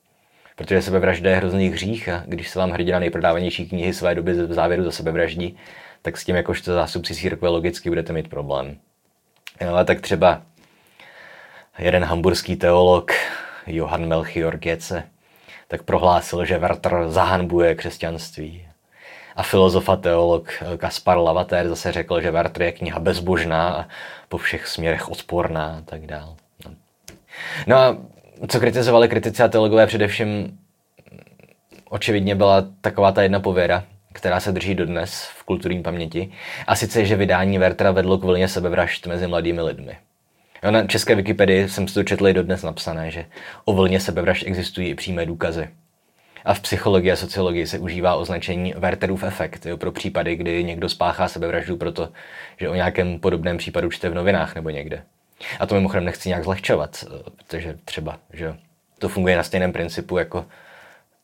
Protože 0.56 0.82
sebevražda 0.82 1.30
je 1.30 1.36
hrozný 1.36 1.70
hřích 1.70 2.10
a 2.10 2.24
když 2.26 2.50
se 2.50 2.60
vám 2.60 2.72
hrdina 2.72 3.00
nejprodávanější 3.00 3.70
knihy 3.70 3.94
své 3.94 4.16
doby 4.16 4.34
v 4.34 4.54
závěru 4.54 4.84
za 4.84 4.92
sebevraždí, 4.92 5.58
tak 6.02 6.18
s 6.18 6.26
tím 6.26 6.36
jakožto 6.36 6.74
zástupci 6.74 7.16
církve 7.16 7.50
logicky 7.50 7.90
budete 7.90 8.14
mít 8.14 8.28
problém. 8.28 8.78
Ale 9.70 9.86
tak 9.86 10.02
třeba 10.02 10.42
jeden 11.80 12.04
hamburský 12.04 12.56
teolog, 12.56 13.12
Johann 13.68 14.08
Melchior 14.08 14.58
Goethe, 14.58 15.04
tak 15.68 15.84
prohlásil, 15.84 16.46
že 16.46 16.58
Werther 16.58 17.10
zahanbuje 17.10 17.76
křesťanství. 17.76 18.66
A 19.36 19.44
filozof 19.44 19.90
a 19.90 19.96
teolog 19.96 20.52
Kaspar 20.78 21.18
Lavater 21.18 21.70
zase 21.70 21.92
řekl, 21.92 22.22
že 22.22 22.32
Werther 22.32 22.62
je 22.62 22.72
kniha 22.72 23.00
bezbožná 23.00 23.70
a 23.70 23.88
po 24.30 24.38
všech 24.38 24.68
směrech 24.68 25.10
odporná 25.10 25.78
a 25.78 25.82
tak 25.82 26.06
dál. 26.06 26.36
No. 26.66 26.72
no 27.68 27.78
a 27.78 27.98
co 28.48 28.60
kritizovali 28.60 29.08
kritici 29.08 29.44
a 29.44 29.48
teologové 29.48 29.88
především 29.88 30.60
očividně 31.90 32.36
byla 32.36 32.66
taková 32.82 33.12
ta 33.12 33.24
jedna 33.24 33.40
pověra, 33.40 33.84
která 34.14 34.40
se 34.40 34.52
drží 34.52 34.76
dodnes 34.76 35.30
v 35.38 35.44
kulturní 35.44 35.84
paměti, 35.84 36.32
a 36.68 36.76
sice, 36.76 37.06
že 37.06 37.16
vydání 37.16 37.58
Vertra 37.58 37.92
vedlo 37.92 38.18
k 38.18 38.24
vlně 38.24 38.48
sebevražd 38.48 39.08
mezi 39.08 39.28
mladými 39.28 39.62
lidmi. 39.62 39.98
Jo, 40.64 40.72
na 40.72 40.88
české 40.88 41.16
Wikipedii 41.16 41.70
jsem 41.70 41.88
si 41.88 41.94
to 41.94 42.04
četl 42.04 42.28
i 42.28 42.34
dodnes 42.34 42.64
napsané, 42.64 43.12
že 43.12 43.26
o 43.66 43.74
vlně 43.74 44.00
sebevražd 44.00 44.48
existují 44.48 44.90
i 44.90 44.96
přímé 44.96 45.26
důkazy. 45.26 45.70
A 46.46 46.54
v 46.54 46.60
psychologii 46.60 47.12
a 47.12 47.16
sociologii 47.16 47.68
se 47.68 47.80
užívá 47.80 48.16
označení 48.16 48.74
Werterův 48.78 49.24
efekt 49.24 49.66
jo, 49.66 49.78
pro 49.78 49.92
případy, 49.92 50.36
kdy 50.36 50.64
někdo 50.64 50.90
spáchá 50.90 51.28
sebevraždu 51.28 51.78
proto, 51.78 52.10
že 52.58 52.70
o 52.70 52.76
nějakém 52.76 53.20
podobném 53.20 53.58
případu 53.58 53.90
čte 53.90 54.10
v 54.10 54.14
novinách 54.14 54.56
nebo 54.56 54.70
někde. 54.70 55.04
A 55.60 55.66
to 55.66 55.76
mimochodem 55.76 56.06
nechci 56.06 56.30
nějak 56.30 56.44
zlehčovat, 56.44 57.06
protože 57.38 57.78
třeba, 57.86 58.20
že 58.34 58.56
to 59.00 59.10
funguje 59.10 59.38
na 59.38 59.44
stejném 59.44 59.74
principu 59.74 60.18
jako 60.18 60.46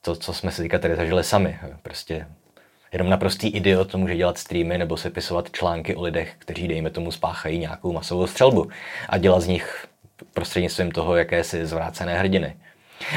to, 0.01 0.15
co 0.15 0.33
jsme 0.33 0.51
si 0.51 0.61
teďka 0.61 0.79
tady 0.79 0.95
zažili 0.95 1.23
sami. 1.23 1.59
Prostě 1.83 2.27
Jenom 2.95 3.09
naprostý 3.09 3.47
idiot 3.47 3.91
to 3.91 3.97
může 3.97 4.15
dělat 4.15 4.37
streamy 4.37 4.77
nebo 4.77 4.97
sepisovat 4.97 5.51
články 5.51 5.95
o 5.95 6.01
lidech, 6.01 6.33
kteří, 6.39 6.67
dejme 6.67 6.89
tomu, 6.89 7.11
spáchají 7.11 7.59
nějakou 7.59 7.93
masovou 7.93 8.27
střelbu 8.27 8.69
a 9.09 9.17
dělat 9.17 9.39
z 9.39 9.47
nich 9.47 9.87
prostřednictvím 10.33 10.91
toho 10.91 11.15
jakési 11.15 11.65
zvrácené 11.65 12.19
hrdiny. 12.19 12.55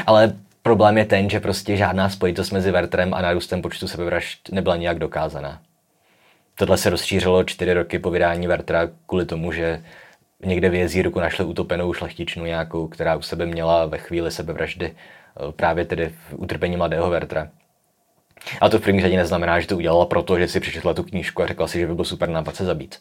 Ale 0.05 0.35
problém 0.63 0.97
je 0.97 1.05
ten, 1.05 1.29
že 1.29 1.39
prostě 1.39 1.77
žádná 1.77 2.09
spojitost 2.09 2.51
mezi 2.51 2.71
Vertrem 2.71 3.13
a 3.13 3.21
nárůstem 3.21 3.61
počtu 3.61 3.87
sebevražd 3.87 4.49
nebyla 4.51 4.75
nijak 4.75 4.99
dokázaná. 4.99 5.61
Tohle 6.55 6.77
se 6.77 6.89
rozšířilo 6.89 7.43
čtyři 7.43 7.73
roky 7.73 7.99
po 7.99 8.11
vydání 8.11 8.47
Vertra 8.47 8.89
kvůli 9.05 9.25
tomu, 9.25 9.51
že 9.51 9.83
někde 10.45 10.69
v 10.69 10.75
jezírku 10.75 11.19
našli 11.19 11.45
utopenou 11.45 11.93
šlechtičnu 11.93 12.45
nějakou, 12.45 12.87
která 12.87 13.15
u 13.15 13.21
sebe 13.21 13.45
měla 13.45 13.85
ve 13.85 13.97
chvíli 13.97 14.31
sebevraždy 14.31 14.85
eh, 14.95 15.51
právě 15.51 15.85
tedy 15.85 16.09
v 16.09 16.33
utrpení 16.35 16.77
mladého 16.77 17.09
Vertra. 17.09 17.49
A 18.61 18.69
to 18.69 18.79
v 18.79 18.81
první 18.81 19.01
řadě 19.01 19.17
neznamená, 19.17 19.59
že 19.59 19.67
to 19.67 19.77
udělala 19.77 20.05
proto, 20.05 20.39
že 20.39 20.47
si 20.47 20.59
přečetla 20.59 20.93
tu 20.93 21.03
knížku 21.03 21.43
a 21.43 21.47
řekla 21.47 21.67
si, 21.67 21.79
že 21.79 21.87
by 21.87 21.95
byl 21.95 22.05
super 22.05 22.29
nápad 22.29 22.55
se 22.55 22.65
zabít. 22.65 22.99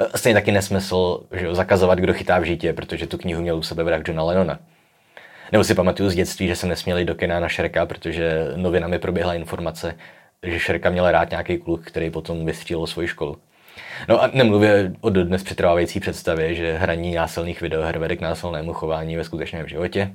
Eh, 0.00 0.18
stejně 0.18 0.34
taky 0.34 0.52
nesmysl 0.52 1.20
že 1.32 1.54
zakazovat, 1.54 1.98
kdo 1.98 2.14
chytá 2.14 2.38
v 2.38 2.44
žítě, 2.44 2.72
protože 2.72 3.06
tu 3.06 3.18
knihu 3.18 3.42
měl 3.42 3.56
u 3.56 3.62
sebe 3.62 3.84
vrah 3.84 4.00
Johna 4.08 4.22
Lennona. 4.22 4.58
Nebo 5.52 5.64
si 5.64 5.74
pamatuju 5.74 6.10
z 6.10 6.14
dětství, 6.14 6.48
že 6.48 6.56
jsem 6.56 6.68
nesměl 6.68 6.98
jít 6.98 7.04
do 7.04 7.14
kina 7.14 7.40
na 7.40 7.48
Šerka, 7.48 7.86
protože 7.86 8.52
novinami 8.56 8.98
proběhla 8.98 9.34
informace, 9.34 9.94
že 10.42 10.60
Šerka 10.60 10.90
měl 10.90 11.10
rád 11.10 11.30
nějaký 11.30 11.58
kluk, 11.58 11.86
který 11.86 12.10
potom 12.10 12.46
vystřílel 12.46 12.86
svoji 12.86 13.08
školu. 13.08 13.36
No 14.08 14.22
a 14.22 14.30
nemluvě 14.32 14.92
o 15.00 15.10
dodnes 15.10 15.42
přetrvávající 15.42 16.00
představě, 16.00 16.54
že 16.54 16.78
hraní 16.78 17.14
násilných 17.14 17.60
videoher 17.60 17.98
vede 17.98 18.16
k 18.16 18.20
násilnému 18.20 18.72
chování 18.72 19.16
ve 19.16 19.24
skutečném 19.24 19.68
životě. 19.68 20.10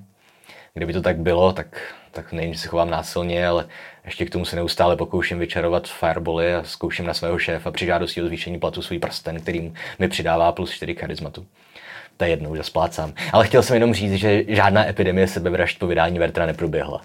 Kdyby 0.79 0.93
to 0.93 1.01
tak 1.01 1.17
bylo, 1.17 1.53
tak, 1.53 1.81
tak 2.11 2.33
že 2.51 2.59
se 2.59 2.67
chovám 2.67 2.89
násilně, 2.89 3.47
ale 3.47 3.67
ještě 4.05 4.25
k 4.25 4.29
tomu 4.29 4.45
se 4.45 4.55
neustále 4.55 4.97
pokouším 4.97 5.39
vyčarovat 5.39 5.87
fireboly 5.87 6.55
a 6.55 6.63
zkouším 6.63 7.05
na 7.05 7.13
svého 7.13 7.39
šéfa 7.39 7.71
při 7.71 7.85
žádosti 7.85 8.21
o 8.21 8.25
zvýšení 8.25 8.59
platu 8.59 8.81
svůj 8.81 8.99
prsten, 8.99 9.39
kterým 9.39 9.73
mi 9.99 10.07
přidává 10.07 10.51
plus 10.51 10.71
4 10.71 10.95
charizmatu. 10.95 11.45
To 12.17 12.23
je 12.23 12.29
jednou, 12.29 12.55
že 12.55 12.63
splácám. 12.63 13.13
Ale 13.33 13.47
chtěl 13.47 13.63
jsem 13.63 13.73
jenom 13.73 13.93
říct, 13.93 14.13
že 14.13 14.43
žádná 14.47 14.87
epidemie 14.87 15.27
sebevražd 15.27 15.79
po 15.79 15.87
vydání 15.87 16.19
Vertra 16.19 16.45
neproběhla. 16.45 17.01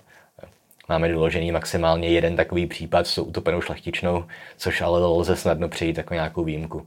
Máme 0.89 1.09
doložený 1.09 1.53
maximálně 1.53 2.09
jeden 2.09 2.37
takový 2.37 2.67
případ 2.67 3.07
s 3.07 3.19
utopenou 3.19 3.61
šlechtičnou, 3.61 4.25
což 4.57 4.81
ale 4.81 5.07
lze 5.07 5.37
snadno 5.37 5.69
přejít 5.69 5.99
jako 5.99 6.15
nějakou 6.15 6.45
výjimku. 6.45 6.87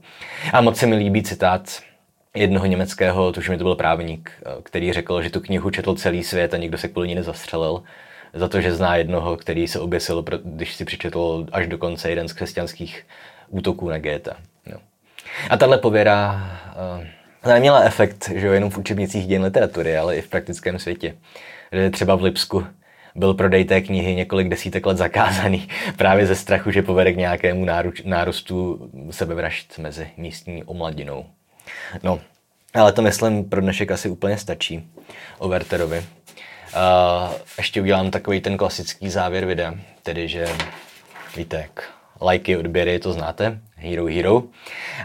A 0.52 0.60
moc 0.60 0.76
se 0.76 0.86
mi 0.86 0.96
líbí 0.96 1.22
citát 1.22 1.82
jednoho 2.38 2.66
německého, 2.66 3.32
mi 3.50 3.58
to 3.58 3.64
byl 3.64 3.74
právník, 3.74 4.32
který 4.62 4.92
řekl, 4.92 5.22
že 5.22 5.30
tu 5.30 5.40
knihu 5.40 5.70
četl 5.70 5.94
celý 5.94 6.24
svět 6.24 6.54
a 6.54 6.56
nikdo 6.56 6.78
se 6.78 6.88
kvůli 6.88 7.08
ní 7.08 7.14
nezastřelil, 7.14 7.82
za 8.34 8.48
to, 8.48 8.60
že 8.60 8.74
zná 8.74 8.96
jednoho, 8.96 9.36
který 9.36 9.68
se 9.68 9.80
oběsil, 9.80 10.24
když 10.44 10.74
si 10.74 10.84
přečetl 10.84 11.46
až 11.52 11.66
do 11.66 11.78
konce 11.78 12.10
jeden 12.10 12.28
z 12.28 12.32
křesťanských 12.32 13.06
útoků 13.48 13.88
na 13.88 13.98
Goethe. 13.98 14.34
No. 14.66 14.78
A 15.50 15.56
tahle 15.56 15.78
pověra 15.78 16.50
uh, 17.44 17.50
neměla 17.52 17.80
efekt, 17.80 18.30
že 18.34 18.46
jo, 18.46 18.52
jenom 18.52 18.70
v 18.70 18.78
učebnicích 18.78 19.26
dějin 19.26 19.42
literatury, 19.42 19.96
ale 19.96 20.16
i 20.16 20.22
v 20.22 20.28
praktickém 20.28 20.78
světě. 20.78 21.14
Že 21.72 21.90
třeba 21.90 22.14
v 22.14 22.22
Lipsku 22.22 22.66
byl 23.14 23.34
prodej 23.34 23.64
té 23.64 23.80
knihy 23.80 24.14
několik 24.14 24.48
desítek 24.48 24.86
let 24.86 24.96
zakázaný 24.96 25.68
právě 25.96 26.26
ze 26.26 26.36
strachu, 26.36 26.70
že 26.70 26.82
povede 26.82 27.12
k 27.12 27.16
nějakému 27.16 27.64
náruč, 27.64 28.02
nárostu 28.04 28.90
sebevražd 29.10 29.78
mezi 29.78 30.10
místní 30.16 30.64
omladinou. 30.64 31.26
No, 32.02 32.20
ale 32.74 32.92
to 32.92 33.02
myslím 33.02 33.44
pro 33.44 33.60
dnešek 33.60 33.90
asi 33.90 34.08
úplně 34.08 34.38
stačí 34.38 34.88
o 35.38 35.48
Werterovi. 35.48 35.98
Uh, 35.98 37.34
ještě 37.58 37.82
udělám 37.82 38.10
takový 38.10 38.40
ten 38.40 38.56
klasický 38.56 39.10
závěr 39.10 39.44
videa, 39.44 39.74
tedy 40.02 40.28
že 40.28 40.46
víte, 41.36 41.56
jak 41.56 41.90
lajky, 42.20 42.56
odběry, 42.56 42.98
to 42.98 43.12
znáte, 43.12 43.60
Hero 43.76 44.06
Hero. 44.06 44.42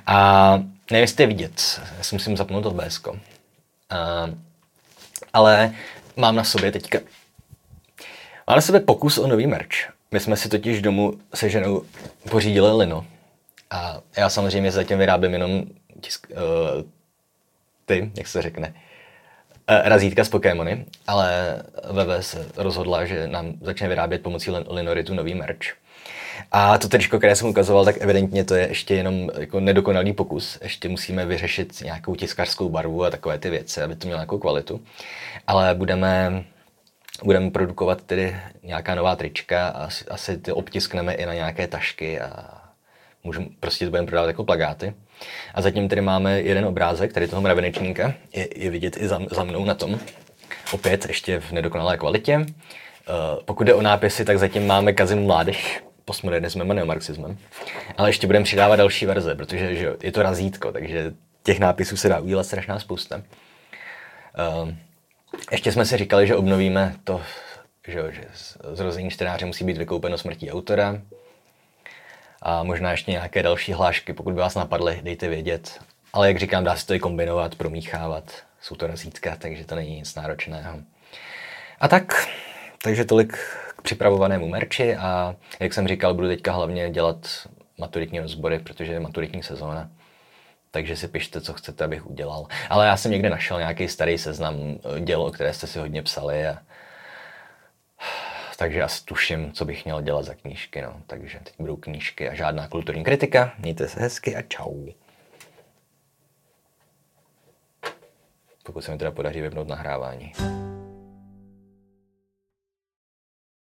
A 0.06 0.52
nevím, 0.92 1.02
jestli 1.02 1.26
vidět, 1.26 1.82
já 1.98 2.04
si 2.04 2.16
musím 2.16 2.38
zapnout 2.38 2.66
OBS. 2.66 3.02
Uh, 3.06 3.14
ale 5.34 5.74
mám 6.18 6.36
na 6.36 6.44
sobě 6.44 6.72
teďka 6.72 7.00
Mám 8.48 8.56
na 8.56 8.62
sebe 8.62 8.80
pokus 8.80 9.18
o 9.18 9.28
nový 9.28 9.48
merch. 9.48 9.76
My 10.12 10.20
jsme 10.20 10.38
si 10.38 10.50
totiž 10.50 10.82
domů 10.82 11.14
se 11.34 11.50
ženou 11.50 11.84
pořídili 12.30 12.78
lino. 12.78 13.06
A 13.72 14.02
já 14.18 14.30
samozřejmě 14.30 14.72
zatím 14.72 14.98
vyrábím 14.98 15.34
jenom 15.34 15.64
tisk, 16.04 16.28
uh, 16.32 16.84
ty, 17.86 18.12
jak 18.18 18.28
se 18.28 18.42
řekne, 18.42 18.68
uh, 18.68 19.76
razítka 19.84 20.24
z 20.24 20.30
Pokémony, 20.30 20.86
ale 21.08 21.58
VV 21.92 22.26
se 22.26 22.48
rozhodla, 22.58 23.06
že 23.06 23.28
nám 23.28 23.54
začne 23.62 23.88
vyrábět 23.88 24.24
pomocí 24.24 24.52
Linoritu 24.52 25.14
nový 25.14 25.36
merch. 25.36 25.84
A 26.52 26.78
to 26.78 26.88
tričko, 26.88 27.18
které 27.18 27.36
jsem 27.36 27.50
ukazoval, 27.50 27.86
tak 27.86 27.96
evidentně 28.00 28.44
to 28.44 28.56
je 28.56 28.68
ještě 28.68 28.96
jenom 28.96 29.30
jako 29.40 29.60
nedokonalý 29.60 30.14
pokus. 30.14 30.60
Ještě 30.62 30.90
musíme 30.90 31.26
vyřešit 31.26 31.82
nějakou 31.82 32.16
tiskařskou 32.16 32.70
barvu 32.70 33.04
a 33.04 33.10
takové 33.10 33.40
ty 33.40 33.50
věci, 33.50 33.82
aby 33.82 33.96
to 33.96 34.08
mělo 34.08 34.18
nějakou 34.20 34.38
kvalitu. 34.38 34.82
Ale 35.48 35.76
budeme 35.76 36.44
budeme 37.24 37.52
produkovat 37.52 38.02
tedy 38.02 38.36
nějaká 38.64 38.96
nová 38.96 39.16
trička 39.16 39.68
a 39.68 39.84
asi, 39.84 40.06
asi 40.06 40.38
ty 40.38 40.52
obtiskneme 40.52 41.14
i 41.14 41.26
na 41.26 41.34
nějaké 41.34 41.68
tašky 41.68 42.20
a 42.20 42.62
můžeme, 43.24 43.46
prostě 43.60 43.86
to 43.86 43.90
budeme 43.90 44.08
prodávat 44.08 44.28
jako 44.28 44.44
plagáty. 44.44 44.94
A 45.54 45.62
zatím 45.62 45.90
tedy 45.90 46.02
máme 46.02 46.42
jeden 46.42 46.66
obrázek, 46.66 47.14
tady 47.14 47.28
toho 47.28 47.42
mravenečníka, 47.42 48.14
je, 48.36 48.48
je 48.56 48.70
vidět 48.70 48.98
i 48.98 49.08
za, 49.08 49.20
za 49.32 49.44
mnou 49.44 49.66
na 49.66 49.74
tom. 49.74 50.00
Opět 50.72 51.06
ještě 51.06 51.40
v 51.40 51.52
nedokonalé 51.52 51.98
kvalitě. 51.98 52.38
Uh, 52.38 52.46
pokud 53.46 53.64
jde 53.64 53.74
o 53.74 53.82
nápisy, 53.82 54.26
tak 54.26 54.40
zatím 54.40 54.68
máme 54.68 54.94
Kazim 54.94 55.26
mládež, 55.26 55.82
postmodernismem 56.06 56.72
a 56.72 56.74
neomarxismem. 56.74 57.38
Ale 57.98 58.10
ještě 58.10 58.28
budeme 58.28 58.46
přidávat 58.46 58.76
další 58.76 59.06
verze, 59.06 59.36
protože 59.36 59.76
že 59.76 59.94
je 60.04 60.12
to 60.12 60.24
razítko, 60.24 60.72
takže 60.72 61.14
těch 61.44 61.60
nápisů 61.60 61.98
se 61.98 62.10
dá 62.10 62.20
udělat 62.20 62.44
strašná 62.44 62.80
spousta. 62.80 63.22
Uh, 64.62 64.70
ještě 65.52 65.72
jsme 65.72 65.86
si 65.86 65.98
říkali, 65.98 66.28
že 66.28 66.36
obnovíme 66.36 66.96
to, 67.04 67.22
že, 67.88 68.04
že 68.12 68.24
zrození 68.74 69.10
čtenáře 69.10 69.46
musí 69.46 69.66
být 69.66 69.78
vykoupeno 69.78 70.18
smrtí 70.18 70.52
autora. 70.52 71.02
A 72.44 72.64
možná 72.64 72.92
ještě 72.92 73.12
nějaké 73.12 73.44
další 73.44 73.74
hlášky, 73.74 74.14
pokud 74.14 74.34
by 74.34 74.40
vás 74.40 74.56
napadly, 74.56 75.00
dejte 75.04 75.30
vědět. 75.30 75.80
Ale 76.14 76.28
jak 76.28 76.38
říkám, 76.38 76.64
dá 76.64 76.76
se 76.76 76.88
to 76.88 76.94
i 76.94 77.00
kombinovat, 77.00 77.56
promíchávat. 77.56 78.44
Jsou 78.62 78.76
to 78.76 78.88
razítka, 78.88 79.36
takže 79.36 79.66
to 79.66 79.76
není 79.76 79.96
nic 79.96 80.16
náročného. 80.16 80.80
A 81.80 81.88
tak, 81.88 82.28
takže 82.84 83.06
tolik 83.06 83.38
k 83.76 83.82
připravovanému 83.82 84.48
merči 84.48 84.96
a 84.96 85.36
jak 85.60 85.74
jsem 85.74 85.88
říkal, 85.88 86.14
budu 86.14 86.28
teďka 86.28 86.52
hlavně 86.52 86.90
dělat 86.90 87.48
maturitní 87.78 88.20
rozbory, 88.20 88.60
protože 88.60 88.94
je 88.94 89.00
maturitní 89.00 89.44
sezóna 89.44 89.90
takže 90.74 90.96
si 90.96 91.08
pište, 91.08 91.42
co 91.42 91.54
chcete, 91.54 91.84
abych 91.84 92.08
udělal. 92.08 92.48
Ale 92.70 92.88
já 92.88 92.98
jsem 92.98 93.12
někde 93.12 93.30
našel 93.30 93.60
nějaký 93.60 93.88
starý 93.88 94.18
seznam 94.18 94.56
děl, 95.00 95.32
které 95.32 95.54
jste 95.54 95.68
si 95.68 95.80
hodně 95.80 96.04
psali 96.04 96.48
a 96.48 96.58
takže 98.58 98.84
asi 98.84 99.06
tuším, 99.06 99.52
co 99.52 99.66
bych 99.66 99.86
měl 99.86 100.02
dělat 100.02 100.26
za 100.26 100.34
knížky. 100.34 100.82
No. 100.82 101.02
Takže 101.08 101.40
teď 101.44 101.54
budou 101.60 101.76
knížky 101.76 102.30
a 102.30 102.34
žádná 102.34 102.68
kulturní 102.68 103.04
kritika. 103.04 103.54
Mějte 103.60 103.88
se 103.88 104.00
hezky 104.00 104.36
a 104.36 104.42
čau. 104.42 104.88
Pokud 108.64 108.84
se 108.84 108.92
mi 108.92 108.98
teda 108.98 109.12
podaří 109.12 109.42
vypnout 109.42 109.68
nahrávání. 109.68 110.34